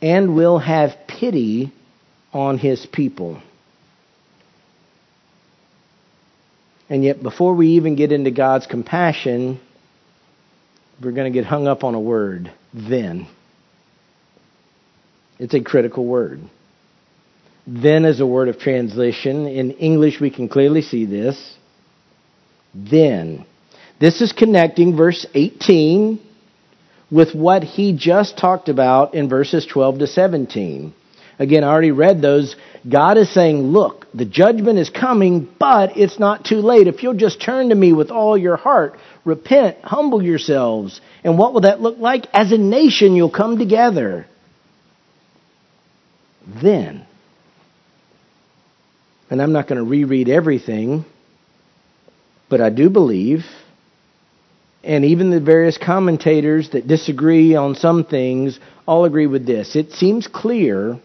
and 0.01 0.35
will 0.35 0.57
have 0.57 0.95
pity 1.07 1.71
on 2.33 2.57
his 2.57 2.85
people. 2.87 3.41
And 6.93 7.03
yet, 7.03 7.23
before 7.23 7.55
we 7.55 7.69
even 7.69 7.95
get 7.95 8.11
into 8.11 8.29
God's 8.29 8.67
compassion, 8.67 9.59
we're 11.01 11.11
going 11.11 11.33
to 11.33 11.35
get 11.35 11.43
hung 11.43 11.65
up 11.65 11.83
on 11.83 11.95
a 11.95 11.99
word 11.99 12.53
then. 12.71 13.27
It's 15.39 15.55
a 15.55 15.63
critical 15.63 16.05
word. 16.05 16.41
Then 17.65 18.05
is 18.05 18.19
a 18.19 18.27
word 18.27 18.47
of 18.47 18.59
translation. 18.59 19.47
In 19.47 19.71
English, 19.71 20.21
we 20.21 20.29
can 20.29 20.47
clearly 20.47 20.83
see 20.83 21.05
this. 21.05 21.57
Then. 22.75 23.47
This 23.99 24.21
is 24.21 24.31
connecting 24.31 24.95
verse 24.95 25.25
18 25.33 26.19
with 27.09 27.33
what 27.33 27.63
he 27.63 27.97
just 27.97 28.37
talked 28.37 28.69
about 28.69 29.15
in 29.15 29.29
verses 29.29 29.65
12 29.65 29.97
to 29.97 30.05
17. 30.05 30.93
Again, 31.39 31.63
I 31.63 31.67
already 31.67 31.91
read 31.91 32.21
those 32.21 32.55
God 32.87 33.17
is 33.17 33.33
saying, 33.33 33.61
look, 33.61 34.07
the 34.13 34.25
judgment 34.25 34.77
is 34.77 34.89
coming, 34.89 35.47
but 35.57 35.97
it's 35.97 36.19
not 36.19 36.43
too 36.43 36.57
late. 36.57 36.87
If 36.87 37.01
you'll 37.01 37.13
just 37.13 37.41
turn 37.41 37.69
to 37.69 37.75
me 37.75 37.93
with 37.93 38.11
all 38.11 38.37
your 38.37 38.57
heart, 38.57 38.97
repent, 39.23 39.77
humble 39.83 40.21
yourselves. 40.21 40.99
And 41.23 41.37
what 41.37 41.53
will 41.53 41.61
that 41.61 41.81
look 41.81 41.97
like? 41.97 42.25
As 42.33 42.51
a 42.51 42.57
nation, 42.57 43.15
you'll 43.15 43.31
come 43.31 43.57
together. 43.57 44.27
Then, 46.61 47.05
and 49.29 49.41
I'm 49.41 49.53
not 49.53 49.69
going 49.69 49.77
to 49.77 49.89
reread 49.89 50.27
everything, 50.27 51.05
but 52.49 52.59
I 52.59 52.69
do 52.69 52.89
believe, 52.89 53.45
and 54.83 55.05
even 55.05 55.31
the 55.31 55.39
various 55.39 55.77
commentators 55.77 56.71
that 56.71 56.85
disagree 56.85 57.55
on 57.55 57.75
some 57.75 58.03
things 58.03 58.59
all 58.85 59.05
agree 59.05 59.27
with 59.27 59.45
this. 59.45 59.77
It 59.77 59.93
seems 59.93 60.27
clear 60.27 60.99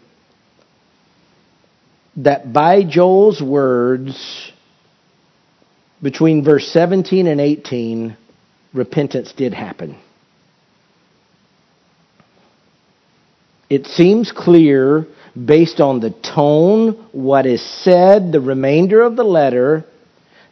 that 2.23 2.51
by 2.51 2.83
Joel's 2.83 3.41
words, 3.41 4.51
between 6.01 6.43
verse 6.43 6.67
17 6.67 7.27
and 7.27 7.39
18, 7.39 8.17
repentance 8.73 9.33
did 9.33 9.53
happen. 9.53 9.97
It 13.69 13.85
seems 13.85 14.31
clear, 14.31 15.05
based 15.33 15.79
on 15.79 15.99
the 15.99 16.09
tone, 16.09 17.07
what 17.11 17.45
is 17.45 17.63
said, 17.83 18.31
the 18.31 18.41
remainder 18.41 19.01
of 19.01 19.15
the 19.15 19.23
letter, 19.23 19.85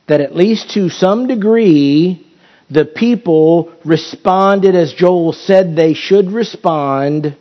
that 0.08 0.22
at 0.22 0.36
least 0.36 0.72
to 0.76 0.90
some 0.90 1.28
degree, 1.28 2.26
the 2.70 2.86
people 2.86 3.74
responded 3.84 4.76
as 4.76 4.94
Joel 4.94 5.34
said 5.34 5.76
they 5.76 5.94
should 5.94 6.32
respond, 6.32 7.36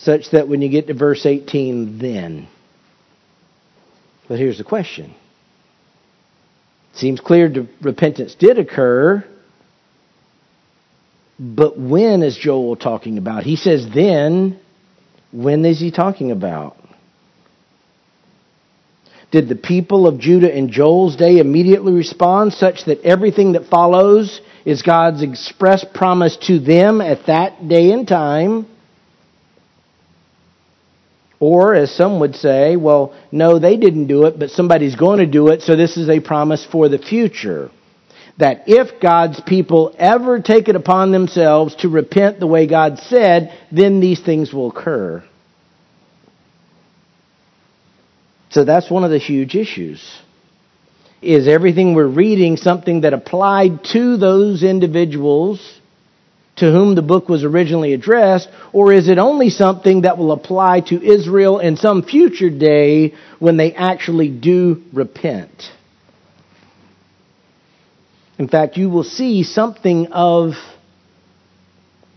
such 0.00 0.30
that 0.30 0.48
when 0.48 0.62
you 0.62 0.68
get 0.68 0.86
to 0.86 0.94
verse 0.94 1.26
18, 1.26 1.98
then. 1.98 2.48
But 4.28 4.38
here's 4.38 4.58
the 4.58 4.64
question. 4.64 5.14
It 6.92 6.98
seems 6.98 7.20
clear 7.20 7.48
that 7.48 7.68
repentance 7.80 8.34
did 8.34 8.58
occur, 8.58 9.24
but 11.38 11.78
when 11.78 12.22
is 12.22 12.36
Joel 12.36 12.76
talking 12.76 13.18
about? 13.18 13.44
He 13.44 13.56
says 13.56 13.86
then. 13.94 14.60
When 15.30 15.64
is 15.66 15.78
he 15.78 15.90
talking 15.90 16.30
about? 16.30 16.76
Did 19.30 19.48
the 19.48 19.56
people 19.56 20.06
of 20.06 20.18
Judah 20.18 20.50
in 20.50 20.72
Joel's 20.72 21.16
day 21.16 21.38
immediately 21.38 21.92
respond 21.92 22.54
such 22.54 22.86
that 22.86 23.02
everything 23.02 23.52
that 23.52 23.66
follows 23.66 24.40
is 24.64 24.80
God's 24.80 25.22
express 25.22 25.84
promise 25.84 26.38
to 26.46 26.58
them 26.58 27.02
at 27.02 27.26
that 27.26 27.68
day 27.68 27.92
and 27.92 28.08
time? 28.08 28.66
Or, 31.40 31.74
as 31.74 31.94
some 31.94 32.18
would 32.20 32.34
say, 32.34 32.76
well, 32.76 33.14
no, 33.30 33.58
they 33.58 33.76
didn't 33.76 34.08
do 34.08 34.24
it, 34.24 34.38
but 34.38 34.50
somebody's 34.50 34.96
going 34.96 35.20
to 35.20 35.26
do 35.26 35.48
it, 35.48 35.62
so 35.62 35.76
this 35.76 35.96
is 35.96 36.08
a 36.08 36.20
promise 36.20 36.66
for 36.70 36.88
the 36.88 36.98
future. 36.98 37.70
That 38.38 38.64
if 38.66 39.00
God's 39.00 39.40
people 39.40 39.94
ever 39.98 40.40
take 40.40 40.68
it 40.68 40.76
upon 40.76 41.12
themselves 41.12 41.76
to 41.76 41.88
repent 41.88 42.40
the 42.40 42.46
way 42.46 42.66
God 42.66 42.98
said, 42.98 43.56
then 43.70 44.00
these 44.00 44.20
things 44.20 44.52
will 44.52 44.70
occur. 44.70 45.24
So 48.50 48.64
that's 48.64 48.90
one 48.90 49.04
of 49.04 49.10
the 49.10 49.18
huge 49.18 49.54
issues. 49.54 50.02
Is 51.20 51.48
everything 51.48 51.94
we're 51.94 52.06
reading 52.06 52.56
something 52.56 53.02
that 53.02 53.12
applied 53.12 53.84
to 53.92 54.16
those 54.16 54.62
individuals 54.62 55.78
to 56.58 56.70
whom 56.70 56.94
the 56.94 57.02
book 57.02 57.28
was 57.28 57.44
originally 57.44 57.92
addressed, 57.92 58.48
or 58.72 58.92
is 58.92 59.08
it 59.08 59.18
only 59.18 59.50
something 59.50 60.02
that 60.02 60.18
will 60.18 60.32
apply 60.32 60.80
to 60.80 61.02
Israel 61.02 61.58
in 61.58 61.76
some 61.76 62.02
future 62.02 62.50
day 62.50 63.14
when 63.38 63.56
they 63.56 63.72
actually 63.74 64.28
do 64.28 64.82
repent? 64.92 65.70
In 68.38 68.48
fact, 68.48 68.76
you 68.76 68.88
will 68.88 69.04
see 69.04 69.42
something 69.42 70.08
of 70.12 70.52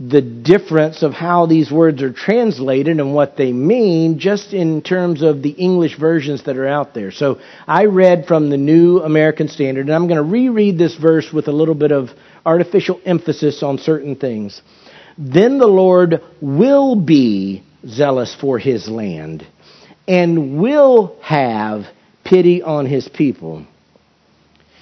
the 0.10 0.22
difference 0.22 1.03
of 1.03 1.13
how 1.13 1.46
these 1.46 1.72
words 1.72 2.01
are 2.01 2.12
translated 2.13 3.00
and 3.00 3.13
what 3.13 3.37
they 3.37 3.51
mean 3.51 4.18
just 4.18 4.51
in 4.53 4.81
terms 4.81 5.22
of 5.22 5.44
the 5.44 5.51
English 5.51 5.98
versions 5.98 6.44
that 6.44 6.57
are 6.57 6.68
out 6.68 6.94
there. 6.94 7.11
So 7.11 7.40
I 7.68 7.85
read 7.85 8.25
from 8.25 8.50
the 8.50 8.57
New 8.57 9.00
American 9.00 9.48
Standard, 9.48 9.87
and 9.87 9.94
I'm 9.94 10.07
going 10.07 10.18
to 10.18 10.24
reread 10.24 10.77
this 10.77 10.96
verse 10.96 11.31
with 11.31 11.48
a 11.48 11.51
little 11.51 11.75
bit 11.75 11.92
of 11.92 12.09
artificial 12.46 13.00
emphasis 13.05 13.61
on 13.61 13.77
certain 13.77 14.16
things. 14.16 14.61
Then 15.18 15.59
the 15.59 15.68
Lord 15.68 16.22
will 16.42 16.96
be 16.96 17.64
zealous 17.85 18.33
for 18.33 18.57
his 18.57 18.87
land 18.87 19.46
and 20.07 20.59
will 20.59 21.18
have 21.22 21.85
pity 22.24 22.64
on 22.64 22.87
his 22.87 23.07
people. 23.07 23.68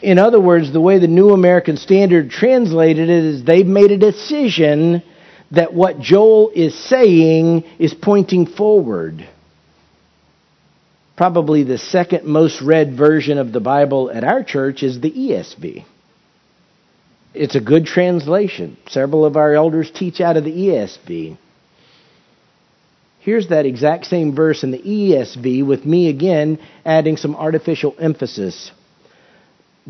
In 0.02 0.18
other 0.18 0.40
words, 0.40 0.72
the 0.72 0.82
way 0.82 1.00
the 1.00 1.08
New 1.08 1.32
American 1.32 1.78
Standard 1.78 2.30
translated 2.30 3.10
it 3.10 3.24
is 3.26 3.44
they've 3.44 3.66
made 3.66 3.92
a 3.92 3.98
decision 3.98 5.04
that 5.52 5.74
what 5.74 6.00
Joel 6.00 6.52
is 6.54 6.78
saying 6.78 7.64
is 7.80 7.94
pointing 7.94 8.46
forward. 8.46 9.28
Probably 11.18 11.64
the 11.64 11.78
second 11.78 12.26
most 12.26 12.62
read 12.62 12.96
version 12.96 13.38
of 13.38 13.52
the 13.52 13.60
Bible 13.60 14.10
at 14.10 14.24
our 14.24 14.42
church 14.44 14.84
is 14.84 15.02
the 15.02 15.12
ESV. 15.12 15.84
It's 17.34 17.56
a 17.56 17.60
good 17.60 17.86
translation. 17.86 18.78
Several 18.88 19.26
of 19.26 19.36
our 19.36 19.54
elders 19.54 19.92
teach 19.92 20.22
out 20.22 20.38
of 20.38 20.46
the 20.46 20.52
ESV. 20.52 21.38
Here's 23.20 23.50
that 23.50 23.66
exact 23.66 24.06
same 24.06 24.34
verse 24.34 24.64
in 24.64 24.72
the 24.72 24.80
ESV 24.80 25.66
with 25.66 25.86
me 25.86 26.08
again 26.08 26.58
adding 26.86 27.18
some 27.18 27.36
artificial 27.36 27.96
emphasis. 28.00 28.72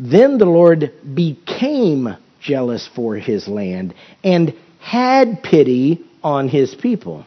Then 0.02 0.38
the 0.38 0.46
Lord 0.46 0.94
became 1.14 2.16
jealous 2.40 2.88
for 2.96 3.16
his 3.16 3.46
land 3.46 3.92
and 4.24 4.54
had 4.78 5.42
pity 5.42 6.02
on 6.24 6.48
his 6.48 6.74
people. 6.74 7.26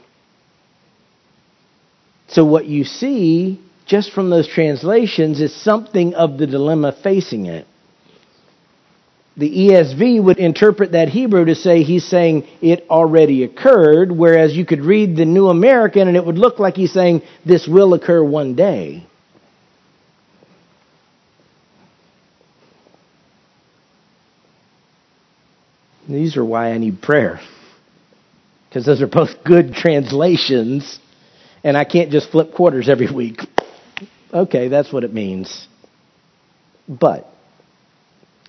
So, 2.30 2.44
what 2.44 2.66
you 2.66 2.84
see 2.84 3.62
just 3.86 4.12
from 4.12 4.32
those 4.32 4.48
translations 4.48 5.40
is 5.40 5.54
something 5.56 6.16
of 6.16 6.40
the 6.40 6.48
dilemma 6.48 6.98
facing 7.04 7.46
it. 7.46 7.68
The 9.38 9.50
ESV 9.50 10.24
would 10.24 10.40
interpret 10.40 10.94
that 10.94 11.10
Hebrew 11.10 11.46
to 11.46 11.54
say 11.54 11.84
he's 11.84 12.06
saying 12.06 12.48
it 12.60 12.88
already 12.90 13.44
occurred, 13.44 14.12
whereas 14.12 14.58
you 14.58 14.66
could 14.66 14.82
read 14.82 15.16
the 15.16 15.26
New 15.26 15.50
American 15.50 16.08
and 16.08 16.18
it 16.18 16.26
would 16.26 16.40
look 16.40 16.58
like 16.58 16.76
he's 16.76 16.94
saying 16.94 17.22
this 17.46 17.68
will 17.68 17.94
occur 17.94 18.24
one 18.24 18.56
day. 18.56 19.06
These 26.08 26.38
are 26.38 26.46
why 26.46 26.72
I 26.72 26.78
need 26.78 27.02
prayer. 27.02 27.40
Because 28.68 28.86
those 28.86 29.02
are 29.02 29.08
both 29.08 29.44
good 29.46 29.74
translations, 29.74 31.00
and 31.64 31.78
I 31.78 31.86
can't 31.86 32.12
just 32.12 32.32
flip 32.32 32.54
quarters 32.54 32.90
every 32.90 33.12
week. 33.12 33.40
Okay, 34.34 34.68
that's 34.68 34.92
what 34.92 35.04
it 35.04 35.14
means. 35.14 35.68
But 36.90 37.28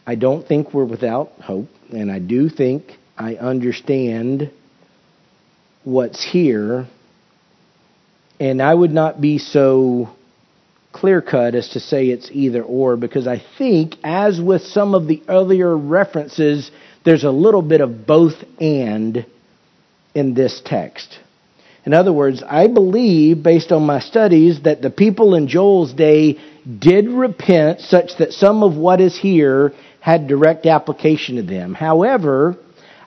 I 0.06 0.14
don't 0.14 0.46
think 0.46 0.72
we're 0.72 0.84
without 0.84 1.32
hope, 1.40 1.68
and 1.90 2.10
I 2.10 2.18
do 2.18 2.48
think 2.48 2.92
I 3.16 3.36
understand 3.36 4.50
what's 5.84 6.24
here, 6.24 6.88
and 8.40 8.60
I 8.60 8.74
would 8.74 8.90
not 8.90 9.20
be 9.20 9.38
so 9.38 10.10
clear 10.92 11.20
cut 11.20 11.54
as 11.54 11.70
to 11.70 11.80
say 11.80 12.06
it's 12.06 12.30
either 12.32 12.62
or, 12.62 12.96
because 12.96 13.26
I 13.26 13.42
think, 13.58 13.96
as 14.02 14.40
with 14.40 14.62
some 14.62 14.94
of 14.94 15.06
the 15.06 15.22
earlier 15.28 15.76
references 15.76 16.70
there's 17.04 17.24
a 17.24 17.30
little 17.30 17.62
bit 17.62 17.80
of 17.80 18.06
both 18.06 18.34
and 18.60 19.26
in 20.14 20.34
this 20.34 20.60
text. 20.64 21.18
In 21.84 21.92
other 21.92 22.12
words, 22.12 22.42
I 22.42 22.66
believe, 22.66 23.42
based 23.42 23.70
on 23.70 23.84
my 23.84 24.00
studies, 24.00 24.62
that 24.62 24.80
the 24.80 24.90
people 24.90 25.34
in 25.34 25.48
Joel's 25.48 25.92
day 25.92 26.38
did 26.78 27.08
repent 27.08 27.80
such 27.80 28.16
that 28.18 28.32
some 28.32 28.62
of 28.62 28.74
what 28.74 29.00
is 29.00 29.18
here 29.18 29.74
had 30.00 30.26
direct 30.26 30.64
application 30.66 31.36
to 31.36 31.42
them. 31.42 31.74
However, 31.74 32.56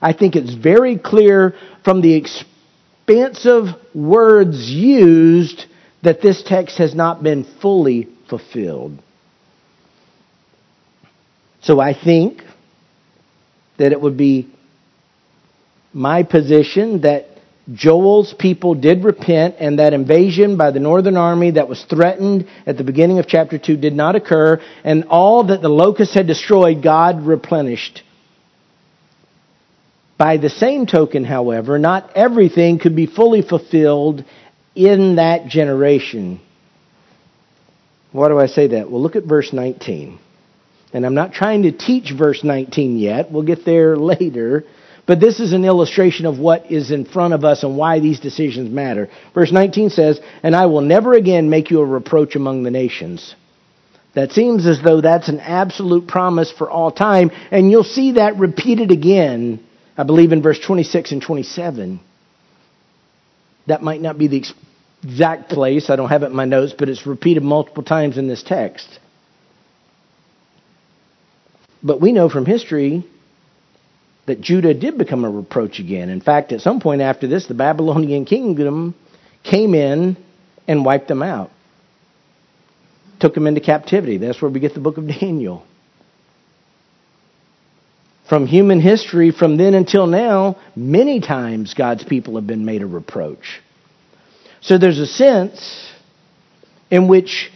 I 0.00 0.12
think 0.12 0.36
it's 0.36 0.54
very 0.54 0.96
clear 0.96 1.54
from 1.84 2.02
the 2.02 2.14
expansive 2.14 3.66
words 3.94 4.70
used 4.70 5.64
that 6.02 6.22
this 6.22 6.42
text 6.44 6.78
has 6.78 6.94
not 6.94 7.22
been 7.22 7.44
fully 7.60 8.08
fulfilled. 8.28 8.98
So 11.62 11.80
I 11.80 11.94
think 11.94 12.42
that 13.78 13.92
it 13.92 14.00
would 14.00 14.16
be 14.16 14.48
my 15.92 16.22
position 16.22 17.00
that 17.00 17.26
Joel's 17.72 18.32
people 18.32 18.74
did 18.74 19.04
repent 19.04 19.56
and 19.58 19.78
that 19.78 19.92
invasion 19.92 20.56
by 20.56 20.70
the 20.70 20.80
northern 20.80 21.16
army 21.16 21.52
that 21.52 21.68
was 21.68 21.82
threatened 21.84 22.48
at 22.66 22.78
the 22.78 22.84
beginning 22.84 23.18
of 23.18 23.26
chapter 23.26 23.58
2 23.58 23.76
did 23.76 23.94
not 23.94 24.16
occur 24.16 24.60
and 24.84 25.04
all 25.04 25.44
that 25.44 25.60
the 25.60 25.68
locusts 25.68 26.14
had 26.14 26.26
destroyed 26.26 26.82
God 26.82 27.26
replenished. 27.26 28.02
By 30.16 30.38
the 30.38 30.50
same 30.50 30.86
token, 30.86 31.24
however, 31.24 31.78
not 31.78 32.10
everything 32.16 32.78
could 32.78 32.96
be 32.96 33.06
fully 33.06 33.42
fulfilled 33.42 34.24
in 34.74 35.16
that 35.16 35.46
generation. 35.46 36.40
Why 38.12 38.28
do 38.28 38.38
I 38.38 38.46
say 38.46 38.68
that? 38.68 38.90
Well, 38.90 39.02
look 39.02 39.16
at 39.16 39.24
verse 39.24 39.52
19. 39.52 40.18
And 40.92 41.04
I'm 41.04 41.14
not 41.14 41.32
trying 41.32 41.64
to 41.64 41.72
teach 41.72 42.12
verse 42.16 42.42
19 42.42 42.98
yet. 42.98 43.30
We'll 43.30 43.42
get 43.42 43.64
there 43.64 43.96
later. 43.96 44.64
But 45.06 45.20
this 45.20 45.40
is 45.40 45.52
an 45.52 45.64
illustration 45.64 46.26
of 46.26 46.38
what 46.38 46.70
is 46.70 46.90
in 46.90 47.04
front 47.04 47.34
of 47.34 47.44
us 47.44 47.62
and 47.62 47.76
why 47.76 47.98
these 47.98 48.20
decisions 48.20 48.70
matter. 48.70 49.08
Verse 49.34 49.50
19 49.50 49.90
says, 49.90 50.20
And 50.42 50.54
I 50.54 50.66
will 50.66 50.82
never 50.82 51.14
again 51.14 51.48
make 51.50 51.70
you 51.70 51.80
a 51.80 51.84
reproach 51.84 52.36
among 52.36 52.62
the 52.62 52.70
nations. 52.70 53.34
That 54.14 54.32
seems 54.32 54.66
as 54.66 54.82
though 54.82 55.00
that's 55.00 55.28
an 55.28 55.40
absolute 55.40 56.08
promise 56.08 56.50
for 56.50 56.70
all 56.70 56.90
time. 56.90 57.30
And 57.50 57.70
you'll 57.70 57.84
see 57.84 58.12
that 58.12 58.36
repeated 58.36 58.90
again, 58.90 59.64
I 59.96 60.02
believe, 60.02 60.32
in 60.32 60.42
verse 60.42 60.58
26 60.58 61.12
and 61.12 61.22
27. 61.22 62.00
That 63.66 63.82
might 63.82 64.00
not 64.00 64.18
be 64.18 64.28
the 64.28 64.44
exact 65.02 65.50
place. 65.50 65.88
I 65.88 65.96
don't 65.96 66.08
have 66.08 66.22
it 66.22 66.26
in 66.26 66.34
my 66.34 66.46
notes, 66.46 66.74
but 66.76 66.88
it's 66.88 67.06
repeated 67.06 67.42
multiple 67.42 67.82
times 67.82 68.18
in 68.18 68.28
this 68.28 68.42
text. 68.42 68.98
But 71.82 72.00
we 72.00 72.12
know 72.12 72.28
from 72.28 72.44
history 72.46 73.06
that 74.26 74.40
Judah 74.40 74.74
did 74.74 74.98
become 74.98 75.24
a 75.24 75.30
reproach 75.30 75.78
again. 75.78 76.08
In 76.10 76.20
fact, 76.20 76.52
at 76.52 76.60
some 76.60 76.80
point 76.80 77.00
after 77.00 77.26
this, 77.26 77.46
the 77.46 77.54
Babylonian 77.54 78.24
kingdom 78.24 78.94
came 79.42 79.74
in 79.74 80.16
and 80.66 80.84
wiped 80.84 81.08
them 81.08 81.22
out, 81.22 81.50
took 83.20 83.34
them 83.34 83.46
into 83.46 83.60
captivity. 83.60 84.18
That's 84.18 84.40
where 84.42 84.50
we 84.50 84.60
get 84.60 84.74
the 84.74 84.80
book 84.80 84.98
of 84.98 85.06
Daniel. 85.06 85.64
From 88.28 88.46
human 88.46 88.80
history, 88.80 89.30
from 89.30 89.56
then 89.56 89.72
until 89.72 90.06
now, 90.06 90.58
many 90.76 91.20
times 91.20 91.72
God's 91.72 92.04
people 92.04 92.34
have 92.34 92.46
been 92.46 92.66
made 92.66 92.82
a 92.82 92.86
reproach. 92.86 93.62
So 94.60 94.76
there's 94.76 94.98
a 94.98 95.06
sense 95.06 95.90
in 96.90 97.08
which 97.08 97.50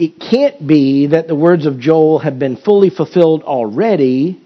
it 0.00 0.18
can't 0.18 0.66
be 0.66 1.08
that 1.08 1.28
the 1.28 1.34
words 1.34 1.66
of 1.66 1.78
Joel 1.78 2.20
have 2.20 2.38
been 2.38 2.56
fully 2.56 2.88
fulfilled 2.88 3.42
already. 3.42 4.40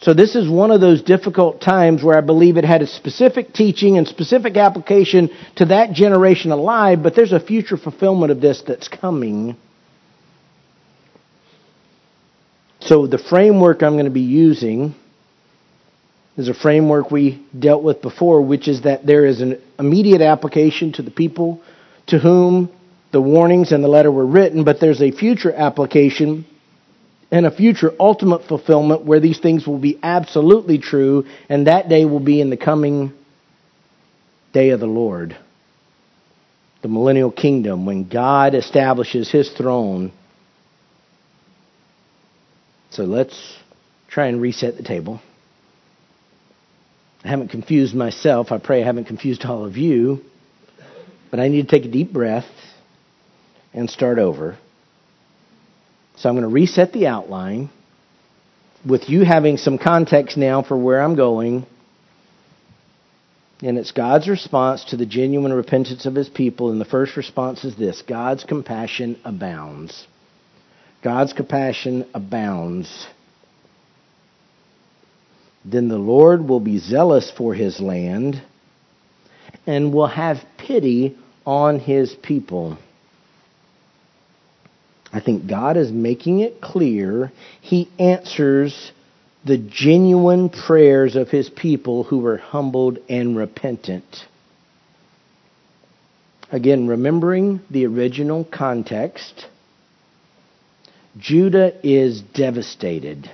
So 0.00 0.14
this 0.14 0.34
is 0.34 0.48
one 0.48 0.70
of 0.70 0.80
those 0.80 1.02
difficult 1.02 1.60
times 1.60 2.02
where 2.02 2.16
I 2.16 2.22
believe 2.22 2.56
it 2.56 2.64
had 2.64 2.80
a 2.80 2.86
specific 2.86 3.52
teaching 3.52 3.98
and 3.98 4.08
specific 4.08 4.56
application 4.56 5.28
to 5.56 5.66
that 5.66 5.92
generation 5.92 6.52
alive, 6.52 7.02
but 7.02 7.14
there's 7.14 7.32
a 7.32 7.40
future 7.40 7.76
fulfillment 7.76 8.32
of 8.32 8.40
this 8.40 8.62
that's 8.66 8.88
coming. 8.88 9.58
So 12.80 13.06
the 13.06 13.18
framework 13.18 13.82
I'm 13.82 13.92
going 13.92 14.06
to 14.06 14.10
be 14.10 14.22
using 14.22 14.94
is 16.38 16.48
a 16.48 16.54
framework 16.54 17.10
we 17.10 17.46
dealt 17.58 17.82
with 17.82 18.00
before, 18.00 18.40
which 18.40 18.68
is 18.68 18.82
that 18.82 19.04
there 19.04 19.26
is 19.26 19.42
an 19.42 19.60
immediate 19.78 20.22
application 20.22 20.92
to 20.92 21.02
the 21.02 21.10
people 21.10 21.60
to 22.06 22.18
whom 22.18 22.70
the 23.16 23.22
warnings 23.22 23.72
and 23.72 23.82
the 23.82 23.88
letter 23.88 24.12
were 24.12 24.26
written, 24.26 24.62
but 24.62 24.78
there's 24.78 25.00
a 25.00 25.10
future 25.10 25.50
application 25.50 26.44
and 27.30 27.46
a 27.46 27.50
future 27.50 27.90
ultimate 27.98 28.44
fulfillment 28.46 29.06
where 29.06 29.20
these 29.20 29.38
things 29.38 29.66
will 29.66 29.78
be 29.78 29.98
absolutely 30.02 30.76
true, 30.76 31.24
and 31.48 31.66
that 31.66 31.88
day 31.88 32.04
will 32.04 32.20
be 32.20 32.42
in 32.42 32.50
the 32.50 32.58
coming 32.58 33.14
day 34.52 34.68
of 34.68 34.80
the 34.80 34.86
Lord, 34.86 35.34
the 36.82 36.88
millennial 36.88 37.32
kingdom, 37.32 37.86
when 37.86 38.06
God 38.06 38.54
establishes 38.54 39.30
his 39.30 39.50
throne. 39.50 40.12
So 42.90 43.04
let's 43.04 43.56
try 44.08 44.26
and 44.26 44.42
reset 44.42 44.76
the 44.76 44.82
table. 44.82 45.22
I 47.24 47.28
haven't 47.28 47.48
confused 47.48 47.94
myself. 47.94 48.52
I 48.52 48.58
pray 48.58 48.82
I 48.82 48.84
haven't 48.84 49.06
confused 49.06 49.42
all 49.46 49.64
of 49.64 49.78
you. 49.78 50.20
But 51.30 51.40
I 51.40 51.48
need 51.48 51.66
to 51.66 51.68
take 51.68 51.86
a 51.86 51.90
deep 51.90 52.12
breath 52.12 52.44
and 53.76 53.88
start 53.88 54.18
over. 54.18 54.58
So 56.16 56.28
I'm 56.28 56.34
going 56.34 56.48
to 56.48 56.52
reset 56.52 56.92
the 56.92 57.06
outline 57.06 57.70
with 58.88 59.08
you 59.08 59.24
having 59.24 59.58
some 59.58 59.78
context 59.78 60.36
now 60.36 60.62
for 60.62 60.76
where 60.76 61.02
I'm 61.02 61.14
going. 61.14 61.66
And 63.60 63.78
it's 63.78 63.92
God's 63.92 64.28
response 64.28 64.84
to 64.86 64.96
the 64.96 65.06
genuine 65.06 65.52
repentance 65.52 66.06
of 66.06 66.14
his 66.14 66.28
people. 66.28 66.70
And 66.70 66.80
the 66.80 66.86
first 66.86 67.16
response 67.16 67.64
is 67.64 67.76
this 67.76 68.02
God's 68.02 68.44
compassion 68.44 69.20
abounds. 69.24 70.06
God's 71.02 71.32
compassion 71.32 72.08
abounds. 72.14 73.06
Then 75.64 75.88
the 75.88 75.98
Lord 75.98 76.48
will 76.48 76.60
be 76.60 76.78
zealous 76.78 77.30
for 77.36 77.54
his 77.54 77.80
land 77.80 78.42
and 79.66 79.92
will 79.92 80.06
have 80.06 80.38
pity 80.58 81.18
on 81.44 81.78
his 81.78 82.14
people. 82.14 82.78
I 85.16 85.20
think 85.20 85.46
God 85.46 85.78
is 85.78 85.90
making 85.90 86.40
it 86.40 86.60
clear 86.60 87.32
He 87.62 87.88
answers 87.98 88.92
the 89.46 89.56
genuine 89.56 90.50
prayers 90.50 91.16
of 91.16 91.30
His 91.30 91.48
people 91.48 92.04
who 92.04 92.26
are 92.26 92.36
humbled 92.36 92.98
and 93.08 93.34
repentant. 93.34 94.26
Again, 96.52 96.86
remembering 96.86 97.62
the 97.70 97.86
original 97.86 98.44
context, 98.44 99.46
Judah 101.16 101.72
is 101.82 102.20
devastated. 102.20 103.30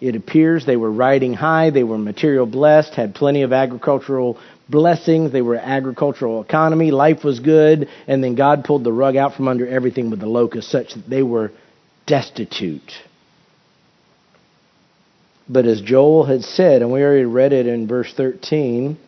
It 0.00 0.14
appears 0.14 0.64
they 0.64 0.76
were 0.76 0.92
riding 0.92 1.34
high, 1.34 1.70
they 1.70 1.82
were 1.82 1.98
material 1.98 2.46
blessed, 2.46 2.94
had 2.94 3.16
plenty 3.16 3.42
of 3.42 3.52
agricultural 3.52 4.38
blessings, 4.68 5.32
they 5.32 5.42
were 5.42 5.56
agricultural 5.56 6.42
economy, 6.42 6.90
life 6.90 7.24
was 7.24 7.40
good, 7.40 7.88
and 8.06 8.22
then 8.22 8.34
God 8.34 8.64
pulled 8.64 8.84
the 8.84 8.92
rug 8.92 9.16
out 9.16 9.34
from 9.34 9.48
under 9.48 9.66
everything 9.66 10.10
with 10.10 10.20
the 10.20 10.26
locusts, 10.26 10.70
such 10.70 10.94
that 10.94 11.08
they 11.08 11.22
were 11.22 11.52
destitute. 12.06 12.92
But 15.48 15.64
as 15.64 15.80
Joel 15.80 16.24
had 16.24 16.42
said, 16.42 16.82
and 16.82 16.92
we 16.92 17.02
already 17.02 17.24
read 17.24 17.52
it 17.52 17.66
in 17.66 17.88
verse 17.88 18.12
13, 18.14 18.98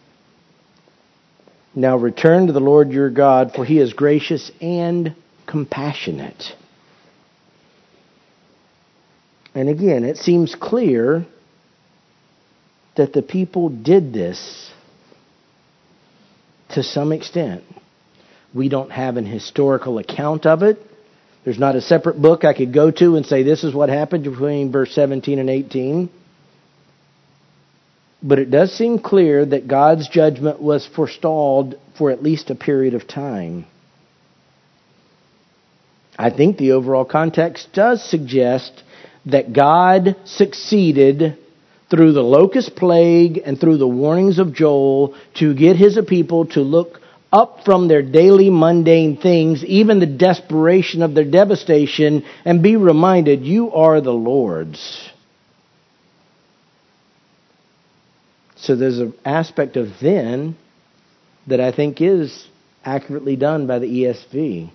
now 1.75 1.97
return 1.97 2.47
to 2.47 2.53
the 2.53 2.61
Lord 2.61 2.91
your 2.91 3.11
God, 3.11 3.53
for 3.55 3.65
he 3.65 3.79
is 3.79 3.93
gracious 3.93 4.51
and 4.61 5.15
compassionate. 5.47 6.45
And 9.55 9.69
again, 9.69 10.05
it 10.05 10.17
seems 10.17 10.55
clear 10.55 11.27
that 12.97 13.13
the 13.13 13.23
people 13.23 13.69
did 13.69 14.13
this 14.13 14.71
to 16.75 16.83
some 16.83 17.13
extent. 17.13 17.65
We 18.55 18.69
don't 18.69 18.91
have 18.91 19.17
an 19.17 19.27
historical 19.27 19.99
account 19.99 20.47
of 20.47 20.63
it. 20.63 20.79
There's 21.45 21.59
not 21.59 21.77
a 21.77 21.81
separate 21.81 22.21
book 22.21 22.45
I 22.45 22.53
could 22.53 22.73
go 22.73 22.91
to 22.91 23.17
and 23.17 23.25
say 23.25 23.43
this 23.43 23.65
is 23.65 23.75
what 23.75 23.89
happened 23.89 24.25
between 24.25 24.73
verse 24.73 24.93
17 24.95 25.39
and 25.39 25.49
18. 25.49 26.11
But 28.23 28.39
it 28.39 28.51
does 28.51 28.73
seem 28.73 28.99
clear 28.99 29.47
that 29.47 29.67
God's 29.67 30.09
judgment 30.09 30.61
was 30.61 30.87
forestalled 30.87 31.77
for 31.97 32.11
at 32.11 32.23
least 32.23 32.51
a 32.51 32.55
period 32.55 32.95
of 32.95 33.09
time. 33.09 33.67
I 36.19 36.29
think 36.29 36.59
the 36.59 36.73
overall 36.73 37.07
context 37.07 37.69
does 37.73 38.05
suggest 38.05 38.83
that 39.25 39.55
God 39.55 40.17
succeeded 40.25 41.39
through 41.91 42.13
the 42.13 42.23
locust 42.23 42.77
plague 42.77 43.41
and 43.45 43.59
through 43.59 43.77
the 43.77 43.89
warnings 43.89 44.39
of 44.39 44.55
Joel 44.55 45.17
to 45.35 45.55
get 45.55 45.77
his 45.77 45.99
people 46.09 46.47
to 46.47 46.61
look 46.61 47.01
up 47.33 47.65
from 47.65 47.89
their 47.89 48.03
daily 48.03 48.51
mundane 48.51 49.17
things, 49.17 49.65
even 49.65 50.01
the 50.01 50.07
desperation 50.07 51.03
of 51.03 51.15
their 51.15 51.29
devastation, 51.29 52.25
and 52.45 52.63
be 52.63 52.77
reminded, 52.77 53.43
you 53.43 53.73
are 53.73 54.01
the 54.01 54.13
Lord's. 54.13 55.11
So 58.57 58.77
there's 58.77 58.99
an 58.99 59.15
aspect 59.25 59.77
of 59.77 59.89
then 60.01 60.57
that 61.47 61.61
I 61.61 61.73
think 61.73 62.01
is 62.01 62.47
accurately 62.85 63.37
done 63.37 63.67
by 63.67 63.79
the 63.79 63.87
ESV. 63.87 64.71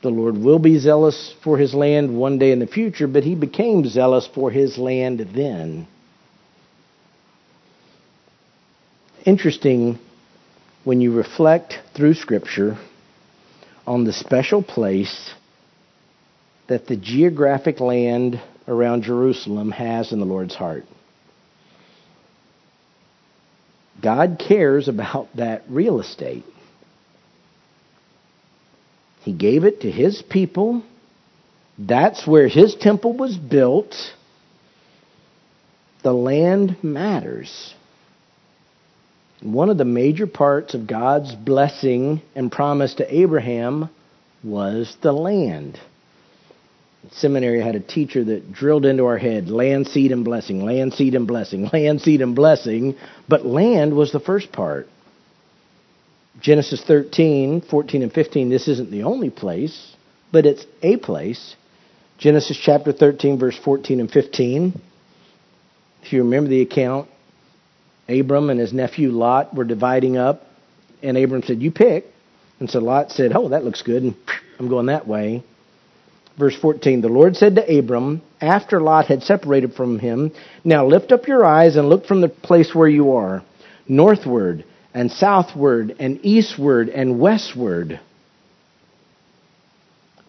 The 0.00 0.10
Lord 0.10 0.38
will 0.38 0.60
be 0.60 0.78
zealous 0.78 1.34
for 1.42 1.58
his 1.58 1.74
land 1.74 2.16
one 2.16 2.38
day 2.38 2.52
in 2.52 2.60
the 2.60 2.66
future, 2.66 3.08
but 3.08 3.24
he 3.24 3.34
became 3.34 3.84
zealous 3.88 4.28
for 4.32 4.50
his 4.50 4.78
land 4.78 5.20
then. 5.34 5.88
Interesting 9.24 9.98
when 10.84 11.00
you 11.00 11.12
reflect 11.12 11.80
through 11.94 12.14
Scripture 12.14 12.78
on 13.86 14.04
the 14.04 14.12
special 14.12 14.62
place 14.62 15.34
that 16.68 16.86
the 16.86 16.96
geographic 16.96 17.80
land 17.80 18.40
around 18.68 19.02
Jerusalem 19.02 19.72
has 19.72 20.12
in 20.12 20.20
the 20.20 20.26
Lord's 20.26 20.54
heart. 20.54 20.84
God 24.00 24.40
cares 24.46 24.86
about 24.86 25.28
that 25.36 25.64
real 25.68 26.00
estate. 26.00 26.44
He 29.22 29.32
gave 29.32 29.64
it 29.64 29.82
to 29.82 29.90
his 29.90 30.22
people. 30.22 30.82
That's 31.78 32.26
where 32.26 32.48
his 32.48 32.74
temple 32.74 33.12
was 33.16 33.36
built. 33.36 33.94
The 36.02 36.12
land 36.12 36.82
matters. 36.82 37.74
One 39.42 39.70
of 39.70 39.78
the 39.78 39.84
major 39.84 40.26
parts 40.26 40.74
of 40.74 40.86
God's 40.86 41.34
blessing 41.34 42.22
and 42.34 42.50
promise 42.50 42.94
to 42.94 43.14
Abraham 43.14 43.88
was 44.42 44.96
the 45.02 45.12
land. 45.12 45.78
Seminary 47.12 47.62
had 47.62 47.76
a 47.76 47.80
teacher 47.80 48.24
that 48.24 48.52
drilled 48.52 48.84
into 48.84 49.04
our 49.04 49.18
head 49.18 49.48
land, 49.48 49.86
seed, 49.88 50.12
and 50.12 50.24
blessing, 50.24 50.64
land, 50.64 50.94
seed, 50.94 51.14
and 51.14 51.26
blessing, 51.26 51.70
land, 51.72 52.00
seed, 52.00 52.20
and 52.20 52.34
blessing. 52.34 52.96
But 53.28 53.46
land 53.46 53.94
was 53.94 54.12
the 54.12 54.20
first 54.20 54.52
part. 54.52 54.88
Genesis 56.40 56.82
13, 56.84 57.62
14, 57.62 58.02
and 58.02 58.12
15, 58.12 58.48
this 58.48 58.68
isn't 58.68 58.90
the 58.90 59.02
only 59.02 59.30
place, 59.30 59.94
but 60.30 60.46
it's 60.46 60.64
a 60.82 60.96
place. 60.96 61.56
Genesis 62.18 62.56
chapter 62.56 62.92
13, 62.92 63.38
verse 63.38 63.58
14 63.64 64.00
and 64.00 64.10
15. 64.10 64.80
If 66.02 66.12
you 66.12 66.22
remember 66.22 66.48
the 66.48 66.62
account, 66.62 67.08
Abram 68.08 68.50
and 68.50 68.60
his 68.60 68.72
nephew 68.72 69.10
Lot 69.10 69.54
were 69.54 69.64
dividing 69.64 70.16
up, 70.16 70.46
and 71.02 71.16
Abram 71.16 71.42
said, 71.42 71.60
You 71.60 71.72
pick. 71.72 72.06
And 72.60 72.70
so 72.70 72.78
Lot 72.78 73.10
said, 73.10 73.32
Oh, 73.34 73.48
that 73.48 73.64
looks 73.64 73.82
good, 73.82 74.02
and 74.02 74.16
I'm 74.58 74.68
going 74.68 74.86
that 74.86 75.08
way. 75.08 75.42
Verse 76.38 76.56
14 76.56 77.00
The 77.00 77.08
Lord 77.08 77.36
said 77.36 77.56
to 77.56 77.78
Abram, 77.78 78.22
after 78.40 78.80
Lot 78.80 79.06
had 79.06 79.24
separated 79.24 79.74
from 79.74 79.98
him, 79.98 80.32
Now 80.62 80.86
lift 80.86 81.10
up 81.10 81.26
your 81.26 81.44
eyes 81.44 81.74
and 81.76 81.88
look 81.88 82.06
from 82.06 82.20
the 82.20 82.28
place 82.28 82.72
where 82.74 82.88
you 82.88 83.14
are, 83.14 83.42
northward 83.88 84.64
and 84.94 85.10
southward 85.10 85.96
and 85.98 86.20
eastward 86.24 86.88
and 86.88 87.20
westward. 87.20 88.00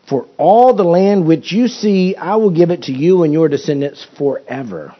For 0.07 0.25
all 0.37 0.75
the 0.75 0.83
land 0.83 1.27
which 1.27 1.51
you 1.51 1.67
see, 1.67 2.15
I 2.15 2.35
will 2.37 2.49
give 2.49 2.71
it 2.71 2.83
to 2.83 2.91
you 2.91 3.23
and 3.23 3.31
your 3.31 3.47
descendants 3.47 4.05
forever. 4.17 4.95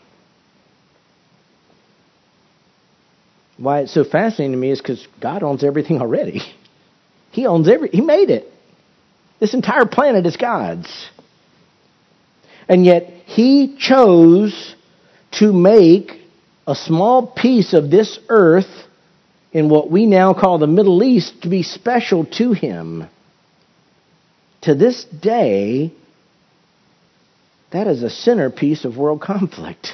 Why 3.58 3.82
it's 3.82 3.94
so 3.94 4.04
fascinating 4.04 4.54
to 4.54 4.58
me 4.58 4.72
is 4.72 4.80
because 4.80 5.06
God 5.20 5.44
owns 5.44 5.64
everything 5.64 6.02
already. 6.02 6.42
He 7.32 7.46
owns 7.46 7.70
every, 7.70 7.90
He 7.90 8.02
made 8.02 8.32
it. 8.32 8.52
This 9.40 9.54
entire 9.54 9.86
planet 9.86 10.26
is 10.26 10.36
God's. 10.36 10.90
And 12.68 12.84
yet, 12.84 13.04
He 13.26 13.78
chose 13.78 14.76
to 15.34 15.54
make 15.54 16.20
a 16.66 16.74
small 16.74 17.28
piece 17.28 17.74
of 17.74 17.92
this 17.92 18.18
earth 18.30 18.66
in 19.52 19.70
what 19.70 19.90
we 19.90 20.06
now 20.06 20.34
call 20.34 20.58
the 20.58 20.68
Middle 20.68 21.04
East 21.04 21.42
to 21.44 21.50
be 21.50 21.64
special 21.64 22.26
to 22.26 22.54
Him. 22.54 23.08
To 24.62 24.76
this 24.76 25.06
day, 25.06 25.92
that 27.72 27.88
is 27.88 28.04
a 28.04 28.10
centerpiece 28.10 28.86
of 28.86 28.98
world 28.98 29.22
conflict. 29.22 29.90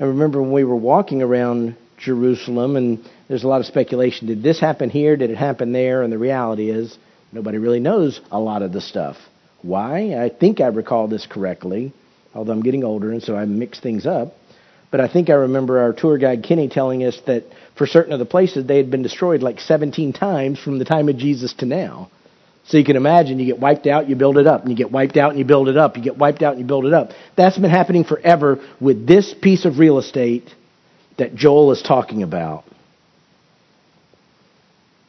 I 0.00 0.04
remember 0.04 0.40
when 0.40 0.52
we 0.52 0.64
were 0.64 0.76
walking 0.76 1.22
around 1.22 1.76
Jerusalem, 1.98 2.76
and 2.76 3.04
there's 3.28 3.42
a 3.42 3.48
lot 3.48 3.60
of 3.60 3.66
speculation. 3.66 4.28
Did 4.28 4.42
this 4.42 4.60
happen 4.60 4.90
here? 4.90 5.16
Did 5.16 5.30
it 5.30 5.36
happen 5.36 5.72
there? 5.72 6.02
And 6.02 6.12
the 6.12 6.18
reality 6.18 6.70
is, 6.70 6.96
nobody 7.32 7.58
really 7.58 7.80
knows 7.80 8.20
a 8.30 8.38
lot 8.38 8.62
of 8.62 8.72
the 8.72 8.80
stuff. 8.80 9.16
Why? 9.62 10.14
I 10.14 10.28
think 10.28 10.60
I 10.60 10.68
recall 10.68 11.08
this 11.08 11.26
correctly, 11.26 11.92
although 12.32 12.52
I'm 12.52 12.62
getting 12.62 12.84
older, 12.84 13.10
and 13.10 13.22
so 13.22 13.36
I 13.36 13.44
mix 13.44 13.80
things 13.80 14.06
up. 14.06 14.34
But 14.90 15.00
I 15.00 15.08
think 15.08 15.28
I 15.28 15.34
remember 15.34 15.80
our 15.80 15.92
tour 15.92 16.16
guide 16.16 16.44
Kenny 16.44 16.68
telling 16.68 17.04
us 17.04 17.20
that 17.26 17.44
for 17.76 17.86
certain 17.86 18.12
of 18.12 18.18
the 18.18 18.24
places 18.24 18.66
they 18.66 18.78
had 18.78 18.90
been 18.90 19.02
destroyed 19.02 19.42
like 19.42 19.60
17 19.60 20.12
times 20.12 20.58
from 20.58 20.78
the 20.78 20.84
time 20.84 21.08
of 21.08 21.16
Jesus 21.16 21.52
to 21.54 21.66
now. 21.66 22.10
So 22.66 22.76
you 22.76 22.84
can 22.84 22.96
imagine 22.96 23.38
you 23.38 23.46
get 23.46 23.58
wiped 23.58 23.86
out, 23.86 24.08
you 24.08 24.16
build 24.16 24.36
it 24.36 24.46
up, 24.46 24.62
and 24.62 24.70
you 24.70 24.76
get 24.76 24.92
wiped 24.92 25.16
out 25.16 25.30
and 25.30 25.38
you 25.38 25.44
build 25.44 25.68
it 25.68 25.76
up, 25.78 25.96
you 25.96 26.02
get 26.02 26.18
wiped 26.18 26.42
out 26.42 26.52
and 26.52 26.60
you 26.60 26.66
build 26.66 26.84
it 26.84 26.92
up. 26.92 27.10
That's 27.36 27.56
been 27.56 27.70
happening 27.70 28.04
forever 28.04 28.58
with 28.78 29.06
this 29.06 29.34
piece 29.34 29.64
of 29.64 29.78
real 29.78 29.98
estate 29.98 30.54
that 31.16 31.34
Joel 31.34 31.72
is 31.72 31.82
talking 31.82 32.22
about. 32.22 32.64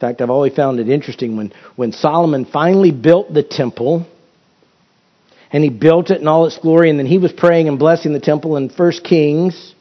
fact, 0.00 0.22
I've 0.22 0.30
always 0.30 0.54
found 0.54 0.80
it 0.80 0.88
interesting 0.88 1.36
when, 1.36 1.52
when 1.76 1.92
Solomon 1.92 2.46
finally 2.46 2.90
built 2.90 3.32
the 3.32 3.42
temple, 3.42 4.06
and 5.52 5.64
he 5.64 5.70
built 5.70 6.10
it 6.10 6.20
in 6.20 6.28
all 6.28 6.46
its 6.46 6.58
glory, 6.58 6.90
and 6.90 6.98
then 6.98 7.06
he 7.06 7.18
was 7.18 7.32
praying 7.32 7.68
and 7.68 7.78
blessing 7.78 8.12
the 8.12 8.20
temple 8.20 8.56
in 8.56 8.68
First 8.68 9.04
Kings. 9.04 9.74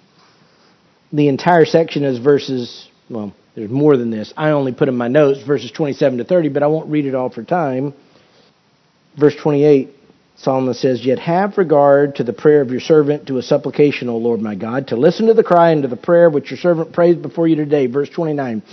The 1.14 1.28
entire 1.28 1.66
section 1.66 2.04
is 2.04 2.20
verses, 2.20 2.88
well, 3.10 3.34
there's 3.56 3.70
more 3.70 3.98
than 3.98 4.10
this. 4.10 4.34
I 4.38 4.52
only 4.52 4.74
put 4.74 4.88
in 4.88 4.96
my 4.96 5.08
notes 5.08 5.42
verses 5.46 5.72
27 5.72 6.20
to 6.20 6.24
30, 6.24 6.50
but 6.50 6.64
I 6.64 6.68
won't 6.68 6.90
read 6.90 7.06
it 7.06 7.16
all 7.16 7.30
for 7.30 7.44
time. 7.44 7.94
Verse 9.20 9.36
28, 9.36 9.90
Solomon 10.38 10.74
says, 10.74 11.06
Yet 11.06 11.20
have 11.20 11.58
regard 11.58 12.16
to 12.16 12.24
the 12.24 12.34
prayer 12.34 12.62
of 12.62 12.72
your 12.72 12.80
servant, 12.80 13.28
to 13.28 13.38
a 13.38 13.44
supplication, 13.44 14.08
O 14.08 14.18
Lord 14.18 14.40
my 14.40 14.56
God, 14.56 14.88
to 14.88 14.96
listen 14.96 15.28
to 15.28 15.34
the 15.34 15.44
cry 15.44 15.72
and 15.72 15.82
to 15.84 15.88
the 15.88 15.98
prayer 15.98 16.30
which 16.30 16.52
your 16.52 16.60
servant 16.60 16.94
prays 16.94 17.16
before 17.16 17.48
you 17.48 17.56
today. 17.56 17.88
Verse 17.88 18.10
29, 18.10 18.64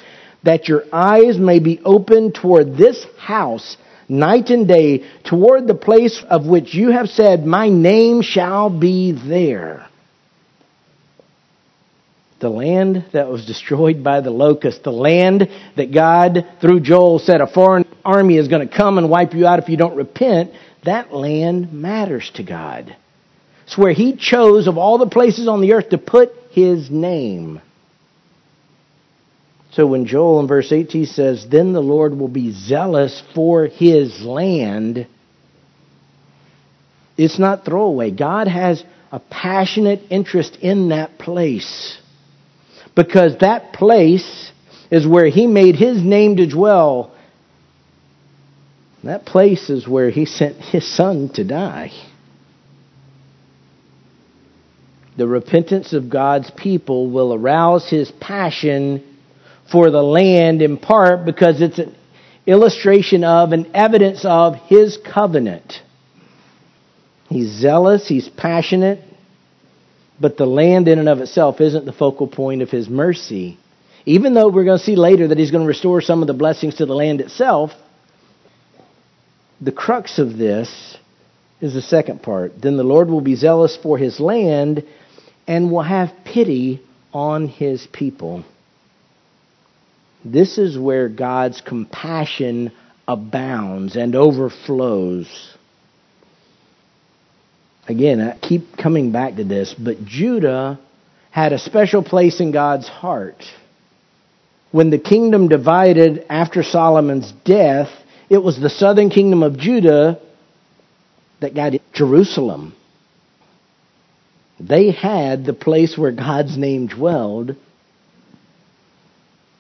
that 0.45 0.69
your 0.69 0.85
eyes 0.93 1.39
may 1.39 1.59
be 1.59 1.81
open 1.85 2.33
toward 2.33 2.77
this 2.77 3.05
house 3.19 3.77
night 4.09 4.51
and 4.51 4.69
day, 4.69 5.05
toward 5.25 5.67
the 5.67 5.75
place 5.75 6.23
of 6.29 6.47
which 6.47 6.75
you 6.75 6.91
have 6.91 7.09
said, 7.09 7.45
My 7.45 7.69
name 7.69 8.23
shall 8.23 8.71
be 8.71 9.13
there 9.13 9.87
the 12.39 12.49
land 12.51 13.07
that 13.13 13.29
was 13.29 13.47
destroyed 13.47 14.05
by 14.05 14.21
the 14.21 14.31
locust, 14.31 14.83
the 14.83 14.93
land 14.93 15.49
that 15.77 15.93
God, 15.93 16.47
through 16.61 16.81
Joel, 16.81 17.19
said 17.19 17.41
a 17.41 17.47
foreign 17.47 17.87
army 18.05 18.37
is 18.37 18.49
going 18.49 18.67
to 18.67 18.75
come 18.75 18.99
and 18.99 19.09
wipe 19.09 19.35
you 19.35 19.47
out 19.47 19.59
if 19.59 19.69
you 19.69 19.77
don't 19.77 19.97
repent, 19.97 20.53
that 20.85 21.13
land 21.13 21.73
matters 21.73 22.31
to 22.35 22.43
God. 22.43 22.95
It's 23.65 23.79
where 23.79 23.93
He 23.93 24.17
chose 24.17 24.69
of 24.69 24.77
all 24.77 24.99
the 24.99 25.09
places 25.09 25.49
on 25.49 25.61
the 25.61 25.73
earth 25.73 25.91
to 25.91 25.99
put 25.99 26.33
His 26.51 26.91
name. 26.91 27.61
So 29.77 29.87
when 29.87 30.07
Joel 30.07 30.41
in 30.41 30.47
verse 30.49 30.73
18 30.73 31.05
says, 31.05 31.47
Then 31.51 31.75
the 31.75 31.83
Lord 31.83 32.19
will 32.19 32.29
be 32.29 32.51
zealous 32.51 33.23
for 33.35 33.67
His 33.67 34.23
land, 34.23 35.07
it's 37.19 37.39
not 37.39 37.67
throwaway. 37.67 38.11
God 38.11 38.49
has 38.49 38.83
a 39.13 39.21
passionate 39.21 40.01
interest 40.09 40.57
in 40.63 40.89
that 40.89 41.19
place 41.19 41.99
because 42.95 43.37
that 43.41 43.75
place 43.75 44.51
is 44.91 45.07
where 45.07 45.29
he 45.29 45.47
made 45.47 45.77
his 45.77 46.03
name 46.03 46.37
to 46.37 46.47
dwell. 46.47 47.15
That 49.05 49.27
place 49.27 49.69
is 49.71 49.87
where 49.87 50.11
he 50.11 50.25
sent 50.25 50.57
his 50.57 50.87
son 50.87 51.31
to 51.35 51.45
die. 51.45 51.93
The 55.17 55.27
repentance 55.29 55.93
of 55.93 56.11
God's 56.11 56.51
people 56.51 57.11
will 57.11 57.33
arouse 57.33 57.89
his 57.89 58.11
passion 58.11 59.06
for 59.71 59.91
the 59.91 60.03
land 60.03 60.63
in 60.63 60.79
part 60.79 61.25
because 61.25 61.61
it's 61.61 61.79
an 61.79 61.95
illustration 62.47 63.25
of 63.25 63.53
and 63.53 63.69
evidence 63.75 64.25
of 64.25 64.57
his 64.67 64.97
covenant. 64.97 65.81
He's 67.29 67.51
zealous, 67.51 68.07
he's 68.07 68.29
passionate, 68.29 69.01
but 70.21 70.37
the 70.37 70.47
land 70.47 70.89
in 70.89 70.99
and 70.99 71.09
of 71.09 71.19
itself 71.19 71.61
isn't 71.61 71.85
the 71.85 71.93
focal 71.93 72.29
point 72.29 72.63
of 72.63 72.71
his 72.71 72.89
mercy. 72.89 73.59
Even 74.05 74.35
though 74.35 74.49
we're 74.49 74.65
going 74.65 74.79
to 74.79 74.85
see 74.85 74.95
later 74.95 75.29
that 75.29 75.39
he's 75.39 75.51
going 75.51 75.65
to 75.65 75.69
restore 75.69 76.01
some 76.01 76.23
of 76.23 76.29
the 76.29 76.35
blessings 76.35 76.77
to 76.77 76.87
the 76.87 76.95
land 76.95 77.21
itself, 77.21 77.73
the 79.61 79.73
crux 79.73 80.19
of 80.19 80.37
this 80.37 80.97
is 81.61 81.75
the 81.75 81.83
second 81.83 82.23
part. 82.23 82.53
Then 82.61 82.77
the 82.77 82.85
Lord 82.85 83.09
will 83.09 83.21
be 83.21 83.35
zealous 83.35 83.77
for 83.77 83.99
his 83.99 84.21
land 84.21 84.85
and 85.49 85.73
will 85.73 85.83
have 85.83 86.13
pity 86.25 86.83
on 87.13 87.49
his 87.49 87.87
people. 87.93 88.45
This 90.33 90.59
is 90.59 90.77
where 90.77 91.09
God's 91.09 91.61
compassion 91.61 92.73
abounds 93.07 93.95
and 93.95 94.17
overflows. 94.17 95.57
Again, 97.89 98.21
I 98.21 98.37
keep 98.37 98.77
coming 98.77 99.13
back 99.13 99.37
to 99.37 99.45
this, 99.45 99.73
but 99.73 100.05
Judah 100.05 100.81
had 101.31 101.53
a 101.53 101.59
special 101.59 102.03
place 102.03 102.41
in 102.41 102.51
God's 102.51 102.89
heart. 102.89 103.45
When 104.73 104.91
the 104.91 104.99
kingdom 104.99 105.47
divided 105.49 106.27
after 106.29 106.65
Solomon's 106.65 107.33
death, 107.45 107.91
it 108.29 108.39
was 108.39 108.59
the 108.61 108.71
southern 108.71 109.11
kingdom 109.11 109.45
of 109.45 109.57
Judah 109.57 110.21
that 111.41 111.55
got 111.55 111.75
Jerusalem. 111.93 112.75
They 114.59 114.91
had 114.91 115.45
the 115.45 115.53
place 115.53 115.97
where 115.97 116.11
God's 116.11 116.57
name 116.57 116.89
dwelled, 116.89 117.55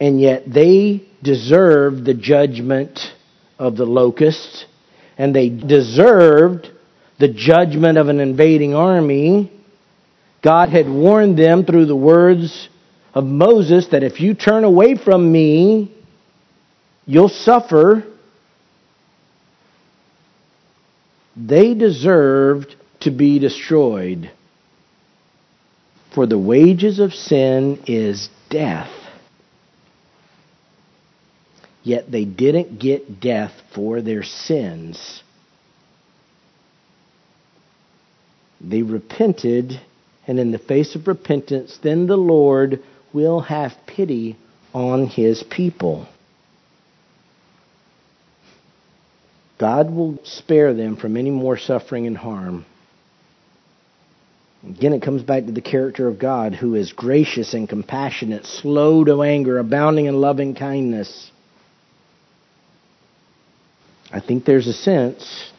and 0.00 0.20
yet 0.20 0.44
they 0.46 1.06
deserved 1.22 2.04
the 2.04 2.14
judgment 2.14 3.00
of 3.58 3.76
the 3.76 3.86
locusts, 3.86 4.64
and 5.16 5.34
they 5.34 5.48
deserved 5.48 6.70
the 7.18 7.28
judgment 7.28 7.96
of 7.98 8.08
an 8.08 8.20
invading 8.20 8.74
army, 8.74 9.50
God 10.42 10.68
had 10.68 10.88
warned 10.88 11.38
them 11.38 11.64
through 11.64 11.86
the 11.86 11.96
words 11.96 12.68
of 13.14 13.24
Moses 13.24 13.88
that 13.88 14.02
if 14.02 14.20
you 14.20 14.34
turn 14.34 14.64
away 14.64 14.96
from 14.96 15.32
me, 15.32 15.94
you'll 17.06 17.30
suffer. 17.30 18.04
They 21.36 21.74
deserved 21.74 22.76
to 23.00 23.10
be 23.10 23.38
destroyed. 23.38 24.30
For 26.14 26.26
the 26.26 26.38
wages 26.38 26.98
of 26.98 27.12
sin 27.12 27.82
is 27.86 28.28
death. 28.50 28.90
Yet 31.86 32.10
they 32.10 32.24
didn't 32.24 32.80
get 32.80 33.20
death 33.20 33.52
for 33.72 34.02
their 34.02 34.24
sins. 34.24 35.22
They 38.60 38.82
repented, 38.82 39.80
and 40.26 40.40
in 40.40 40.50
the 40.50 40.58
face 40.58 40.96
of 40.96 41.06
repentance, 41.06 41.78
then 41.80 42.08
the 42.08 42.16
Lord 42.16 42.82
will 43.12 43.38
have 43.38 43.72
pity 43.86 44.36
on 44.74 45.06
his 45.06 45.44
people. 45.44 46.08
God 49.56 49.88
will 49.88 50.18
spare 50.24 50.74
them 50.74 50.96
from 50.96 51.16
any 51.16 51.30
more 51.30 51.56
suffering 51.56 52.08
and 52.08 52.18
harm. 52.18 52.66
Again, 54.68 54.92
it 54.92 55.02
comes 55.02 55.22
back 55.22 55.46
to 55.46 55.52
the 55.52 55.60
character 55.60 56.08
of 56.08 56.18
God, 56.18 56.52
who 56.52 56.74
is 56.74 56.92
gracious 56.92 57.54
and 57.54 57.68
compassionate, 57.68 58.44
slow 58.44 59.04
to 59.04 59.22
anger, 59.22 59.60
abounding 59.60 60.06
in 60.06 60.20
loving 60.20 60.56
kindness. 60.56 61.30
I 64.12 64.20
think 64.20 64.44
there's 64.44 64.66
a 64.66 64.72
sense 64.72 65.50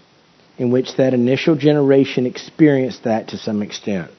in 0.57 0.71
which 0.71 0.95
that 0.97 1.13
initial 1.13 1.55
generation 1.55 2.25
experienced 2.25 3.03
that 3.03 3.29
to 3.29 3.37
some 3.37 3.61
extent. 3.61 4.11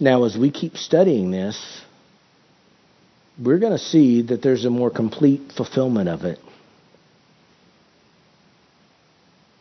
Now, 0.00 0.24
as 0.24 0.36
we 0.36 0.50
keep 0.50 0.76
studying 0.76 1.30
this, 1.30 1.82
we're 3.42 3.58
going 3.58 3.72
to 3.72 3.78
see 3.78 4.22
that 4.22 4.42
there's 4.42 4.64
a 4.64 4.70
more 4.70 4.90
complete 4.90 5.52
fulfillment 5.56 6.08
of 6.08 6.24
it. 6.24 6.38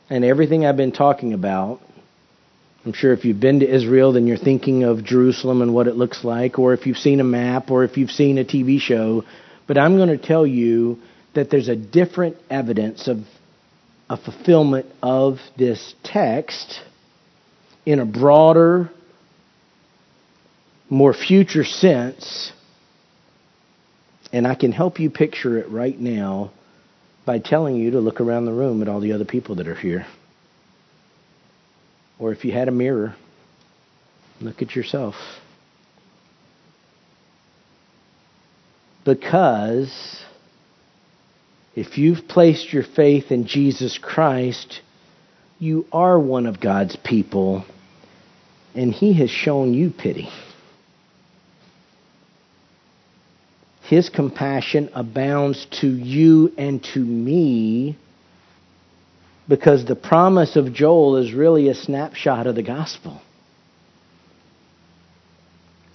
And 0.10 0.24
everything 0.24 0.66
I've 0.66 0.78
been 0.78 0.94
talking 0.94 1.34
about, 1.34 1.82
I'm 2.86 2.94
sure 2.94 3.14
if 3.14 3.26
you've 3.26 3.40
been 3.40 3.60
to 3.60 3.68
Israel, 3.68 4.14
then 4.14 4.26
you're 4.26 4.38
thinking 4.38 4.84
of 4.84 5.04
Jerusalem 5.04 5.62
and 5.62 5.74
what 5.74 5.88
it 5.88 5.96
looks 5.96 6.24
like, 6.24 6.58
or 6.58 6.74
if 6.74 6.88
you've 6.88 6.98
seen 6.98 7.20
a 7.20 7.26
map, 7.26 7.70
or 7.70 7.84
if 7.84 7.98
you've 7.98 8.12
seen 8.12 8.38
a 8.38 8.46
TV 8.46 8.80
show. 8.80 9.26
But 9.68 9.78
I'm 9.78 9.98
going 9.98 10.10
to 10.10 10.18
tell 10.18 10.48
you 10.48 11.00
that 11.38 11.52
there's 11.52 11.70
a 11.70 11.76
different 11.76 12.36
evidence 12.50 13.08
of 13.08 13.20
a 14.10 14.18
fulfillment 14.18 14.88
of 15.04 15.38
this 15.56 15.94
text 16.04 16.82
in 17.86 18.00
a 18.00 18.06
broader, 18.08 18.90
more 20.90 21.14
future 21.14 21.64
sense. 21.64 22.52
And 24.34 24.48
I 24.48 24.56
can 24.56 24.72
help 24.72 25.00
you 25.00 25.12
picture 25.12 25.60
it 25.60 25.70
right 25.70 26.00
now 26.00 26.54
by 27.24 27.38
telling 27.38 27.76
you 27.76 27.92
to 27.92 28.00
look 28.00 28.20
around 28.20 28.46
the 28.46 28.54
room 28.54 28.82
at 28.82 28.88
all 28.88 29.00
the 29.00 29.14
other 29.14 29.24
people 29.24 29.58
that 29.58 29.68
are 29.68 29.76
here. 29.76 30.08
Or 32.18 32.32
if 32.32 32.46
you 32.46 32.52
had 32.52 32.68
a 32.68 32.72
mirror, 32.72 33.16
look 34.42 34.64
at 34.64 34.76
yourself. 34.76 35.14
Because 39.06 40.24
if 41.78 42.00
you've 42.00 42.28
placed 42.28 42.74
your 42.74 42.82
faith 42.82 43.32
in 43.32 43.46
Jesus 43.46 44.00
Christ, 44.00 44.82
you 45.60 45.86
are 45.92 46.20
one 46.20 46.48
of 46.48 46.60
God's 46.60 46.96
people, 46.96 47.66
and 48.74 48.92
He 48.92 49.14
has 49.20 49.30
shown 49.30 49.76
you 49.76 49.92
pity. 49.92 50.28
His 53.84 54.10
compassion 54.10 54.90
abounds 54.96 55.68
to 55.82 55.88
you 55.88 56.52
and 56.58 56.84
to 56.96 57.00
me 57.00 57.96
because 59.48 59.86
the 59.86 59.96
promise 59.96 60.56
of 60.56 60.74
Joel 60.74 61.18
is 61.18 61.32
really 61.32 61.70
a 61.70 61.76
snapshot 61.76 62.48
of 62.48 62.56
the 62.56 62.64
gospel. 62.64 63.22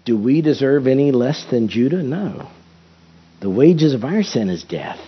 Do 0.05 0.17
we 0.17 0.43
deserve 0.43 0.87
any 0.87 1.11
less 1.11 1.45
than 1.51 1.67
Judah? 1.67 2.05
No. 2.05 2.53
The 3.41 3.51
wages 3.51 3.95
of 3.95 4.05
our 4.05 4.23
sin 4.23 4.49
is 4.49 4.63
death. 4.63 5.01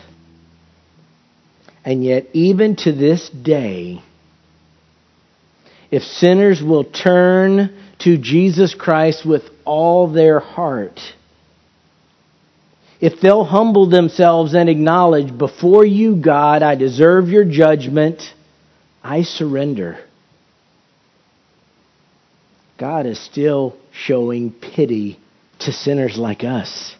And 1.84 2.02
yet, 2.02 2.28
even 2.32 2.76
to 2.76 2.92
this 2.92 3.28
day, 3.28 4.02
if 5.90 6.02
sinners 6.02 6.62
will 6.62 6.84
turn 6.84 7.78
to 8.00 8.16
Jesus 8.18 8.74
Christ 8.74 9.26
with 9.26 9.42
all 9.64 10.10
their 10.10 10.40
heart, 10.40 10.98
if 13.00 13.20
they'll 13.20 13.44
humble 13.44 13.90
themselves 13.90 14.54
and 14.54 14.68
acknowledge, 14.70 15.36
before 15.36 15.84
you, 15.84 16.16
God, 16.16 16.62
I 16.62 16.74
deserve 16.74 17.28
your 17.28 17.44
judgment, 17.44 18.22
I 19.02 19.22
surrender. 19.22 19.98
God 22.78 23.04
is 23.04 23.20
still 23.20 23.76
showing 23.92 24.52
pity 24.52 25.20
to 25.60 25.72
sinners 25.72 26.16
like 26.16 26.44
us. 26.44 26.96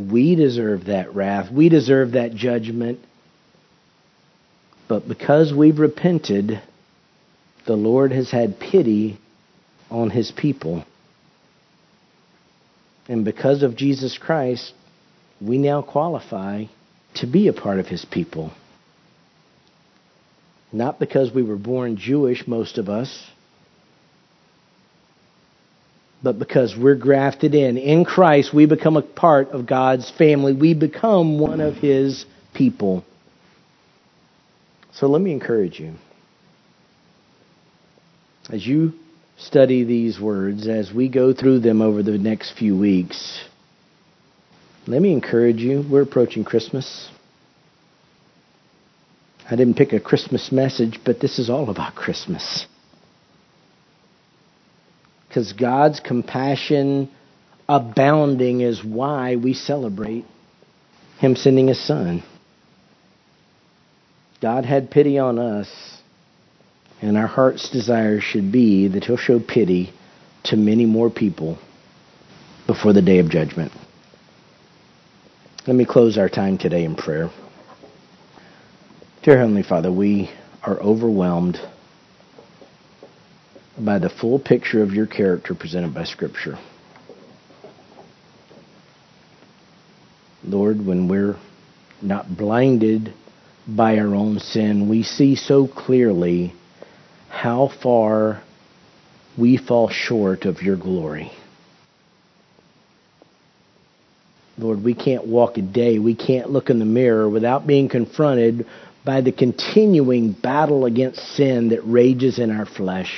We 0.00 0.34
deserve 0.34 0.86
that 0.86 1.14
wrath. 1.14 1.52
We 1.52 1.68
deserve 1.68 2.12
that 2.12 2.34
judgment. 2.34 3.00
But 4.88 5.06
because 5.06 5.52
we've 5.52 5.78
repented, 5.78 6.60
the 7.66 7.76
Lord 7.76 8.12
has 8.12 8.30
had 8.30 8.58
pity 8.58 9.18
on 9.90 10.10
his 10.10 10.30
people. 10.30 10.84
And 13.08 13.24
because 13.24 13.62
of 13.62 13.76
Jesus 13.76 14.18
Christ, 14.18 14.72
we 15.40 15.58
now 15.58 15.82
qualify 15.82 16.64
to 17.16 17.26
be 17.26 17.48
a 17.48 17.52
part 17.52 17.78
of 17.78 17.86
his 17.86 18.04
people. 18.04 18.52
Not 20.72 20.98
because 21.00 21.32
we 21.34 21.42
were 21.42 21.56
born 21.56 21.96
Jewish, 21.96 22.46
most 22.46 22.78
of 22.78 22.88
us, 22.88 23.26
but 26.22 26.38
because 26.38 26.76
we're 26.76 26.96
grafted 26.96 27.54
in. 27.54 27.78
In 27.78 28.04
Christ, 28.04 28.52
we 28.52 28.66
become 28.66 28.96
a 28.96 29.02
part 29.02 29.48
of 29.48 29.66
God's 29.66 30.10
family. 30.10 30.52
We 30.52 30.74
become 30.74 31.38
one 31.38 31.60
of 31.60 31.76
his 31.76 32.26
people. 32.54 33.04
So 34.92 35.06
let 35.06 35.22
me 35.22 35.32
encourage 35.32 35.80
you. 35.80 35.94
As 38.50 38.66
you 38.66 38.92
study 39.40 39.84
these 39.84 40.20
words 40.20 40.68
as 40.68 40.92
we 40.92 41.08
go 41.08 41.32
through 41.32 41.60
them 41.60 41.80
over 41.80 42.02
the 42.02 42.18
next 42.18 42.58
few 42.58 42.76
weeks. 42.76 43.42
Let 44.86 45.00
me 45.00 45.12
encourage 45.12 45.58
you, 45.58 45.84
we're 45.90 46.02
approaching 46.02 46.44
Christmas. 46.44 47.08
I 49.50 49.56
didn't 49.56 49.74
pick 49.74 49.92
a 49.92 50.00
Christmas 50.00 50.52
message, 50.52 51.00
but 51.04 51.20
this 51.20 51.38
is 51.38 51.50
all 51.50 51.70
about 51.70 51.94
Christmas. 51.94 52.66
Because 55.30 55.52
God's 55.52 56.00
compassion 56.00 57.08
abounding 57.68 58.62
is 58.62 58.84
why 58.84 59.36
we 59.36 59.54
celebrate 59.54 60.24
Him 61.20 61.36
sending 61.36 61.68
His 61.68 61.78
Son. 61.78 62.24
God 64.42 64.64
had 64.64 64.90
pity 64.90 65.18
on 65.18 65.38
us 65.38 66.00
and 67.00 67.16
our 67.16 67.28
heart's 67.28 67.70
desire 67.70 68.20
should 68.20 68.50
be 68.50 68.88
that 68.88 69.04
He'll 69.04 69.16
show 69.16 69.38
pity 69.38 69.92
to 70.46 70.56
many 70.56 70.84
more 70.84 71.10
people 71.10 71.60
before 72.66 72.92
the 72.92 73.00
day 73.00 73.20
of 73.20 73.30
judgment. 73.30 73.70
Let 75.64 75.76
me 75.76 75.84
close 75.84 76.18
our 76.18 76.28
time 76.28 76.58
today 76.58 76.84
in 76.84 76.96
prayer. 76.96 77.30
Dear 79.22 79.38
Heavenly 79.38 79.62
Father, 79.62 79.92
we 79.92 80.28
are 80.64 80.80
overwhelmed 80.80 81.60
by 83.84 83.98
the 83.98 84.10
full 84.10 84.38
picture 84.38 84.82
of 84.82 84.92
your 84.92 85.06
character 85.06 85.54
presented 85.54 85.94
by 85.94 86.04
Scripture. 86.04 86.58
Lord, 90.44 90.84
when 90.84 91.08
we're 91.08 91.36
not 92.00 92.36
blinded 92.36 93.12
by 93.66 93.98
our 93.98 94.14
own 94.14 94.38
sin, 94.38 94.88
we 94.88 95.02
see 95.02 95.36
so 95.36 95.66
clearly 95.66 96.54
how 97.28 97.68
far 97.82 98.42
we 99.38 99.56
fall 99.56 99.88
short 99.88 100.44
of 100.44 100.62
your 100.62 100.76
glory. 100.76 101.30
Lord, 104.58 104.82
we 104.82 104.94
can't 104.94 105.26
walk 105.26 105.56
a 105.56 105.62
day, 105.62 105.98
we 105.98 106.14
can't 106.14 106.50
look 106.50 106.68
in 106.68 106.78
the 106.78 106.84
mirror 106.84 107.28
without 107.28 107.66
being 107.66 107.88
confronted 107.88 108.66
by 109.04 109.22
the 109.22 109.32
continuing 109.32 110.32
battle 110.32 110.84
against 110.84 111.20
sin 111.34 111.70
that 111.70 111.80
rages 111.82 112.38
in 112.38 112.50
our 112.50 112.66
flesh. 112.66 113.14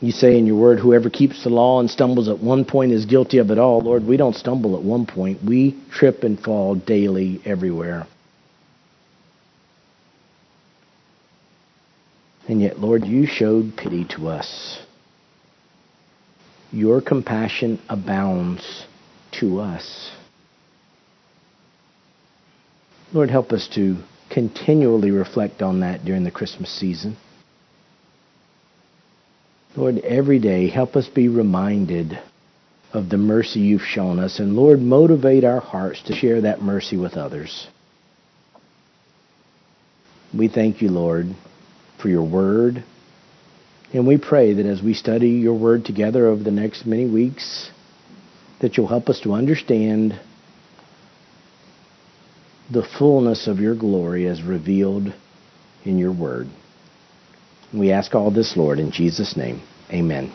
You 0.00 0.12
say 0.12 0.38
in 0.38 0.46
your 0.46 0.56
word, 0.56 0.78
whoever 0.78 1.10
keeps 1.10 1.44
the 1.44 1.50
law 1.50 1.78
and 1.78 1.90
stumbles 1.90 2.28
at 2.28 2.38
one 2.38 2.64
point 2.64 2.92
is 2.92 3.04
guilty 3.04 3.36
of 3.38 3.50
it 3.50 3.58
all. 3.58 3.80
Lord, 3.80 4.04
we 4.04 4.16
don't 4.16 4.34
stumble 4.34 4.76
at 4.76 4.82
one 4.82 5.04
point. 5.04 5.44
We 5.44 5.78
trip 5.90 6.22
and 6.22 6.40
fall 6.40 6.74
daily 6.74 7.40
everywhere. 7.44 8.06
And 12.48 12.62
yet, 12.62 12.80
Lord, 12.80 13.04
you 13.04 13.26
showed 13.26 13.76
pity 13.76 14.06
to 14.16 14.28
us. 14.28 14.80
Your 16.72 17.02
compassion 17.02 17.78
abounds 17.88 18.86
to 19.40 19.60
us. 19.60 20.10
Lord, 23.12 23.30
help 23.30 23.52
us 23.52 23.68
to 23.74 23.98
continually 24.30 25.10
reflect 25.10 25.62
on 25.62 25.80
that 25.80 26.04
during 26.04 26.24
the 26.24 26.30
Christmas 26.30 26.70
season. 26.70 27.16
Lord, 29.76 29.98
every 29.98 30.38
day 30.38 30.68
help 30.68 30.96
us 30.96 31.08
be 31.08 31.28
reminded 31.28 32.18
of 32.92 33.08
the 33.08 33.16
mercy 33.16 33.60
you've 33.60 33.82
shown 33.82 34.18
us. 34.18 34.40
And 34.40 34.56
Lord, 34.56 34.80
motivate 34.80 35.44
our 35.44 35.60
hearts 35.60 36.02
to 36.04 36.14
share 36.14 36.40
that 36.40 36.60
mercy 36.60 36.96
with 36.96 37.14
others. 37.14 37.68
We 40.36 40.48
thank 40.48 40.82
you, 40.82 40.90
Lord, 40.90 41.26
for 42.00 42.08
your 42.08 42.28
word. 42.28 42.84
And 43.92 44.06
we 44.06 44.18
pray 44.18 44.54
that 44.54 44.66
as 44.66 44.82
we 44.82 44.94
study 44.94 45.30
your 45.30 45.58
word 45.58 45.84
together 45.84 46.26
over 46.26 46.42
the 46.42 46.50
next 46.50 46.86
many 46.86 47.06
weeks, 47.06 47.70
that 48.60 48.76
you'll 48.76 48.88
help 48.88 49.08
us 49.08 49.20
to 49.20 49.32
understand 49.32 50.20
the 52.70 52.86
fullness 52.98 53.48
of 53.48 53.58
your 53.58 53.74
glory 53.74 54.26
as 54.26 54.42
revealed 54.42 55.12
in 55.84 55.98
your 55.98 56.12
word. 56.12 56.48
We 57.72 57.92
ask 57.92 58.14
all 58.14 58.30
this, 58.30 58.56
Lord, 58.56 58.78
in 58.78 58.90
Jesus' 58.90 59.36
name. 59.36 59.62
Amen. 59.92 60.32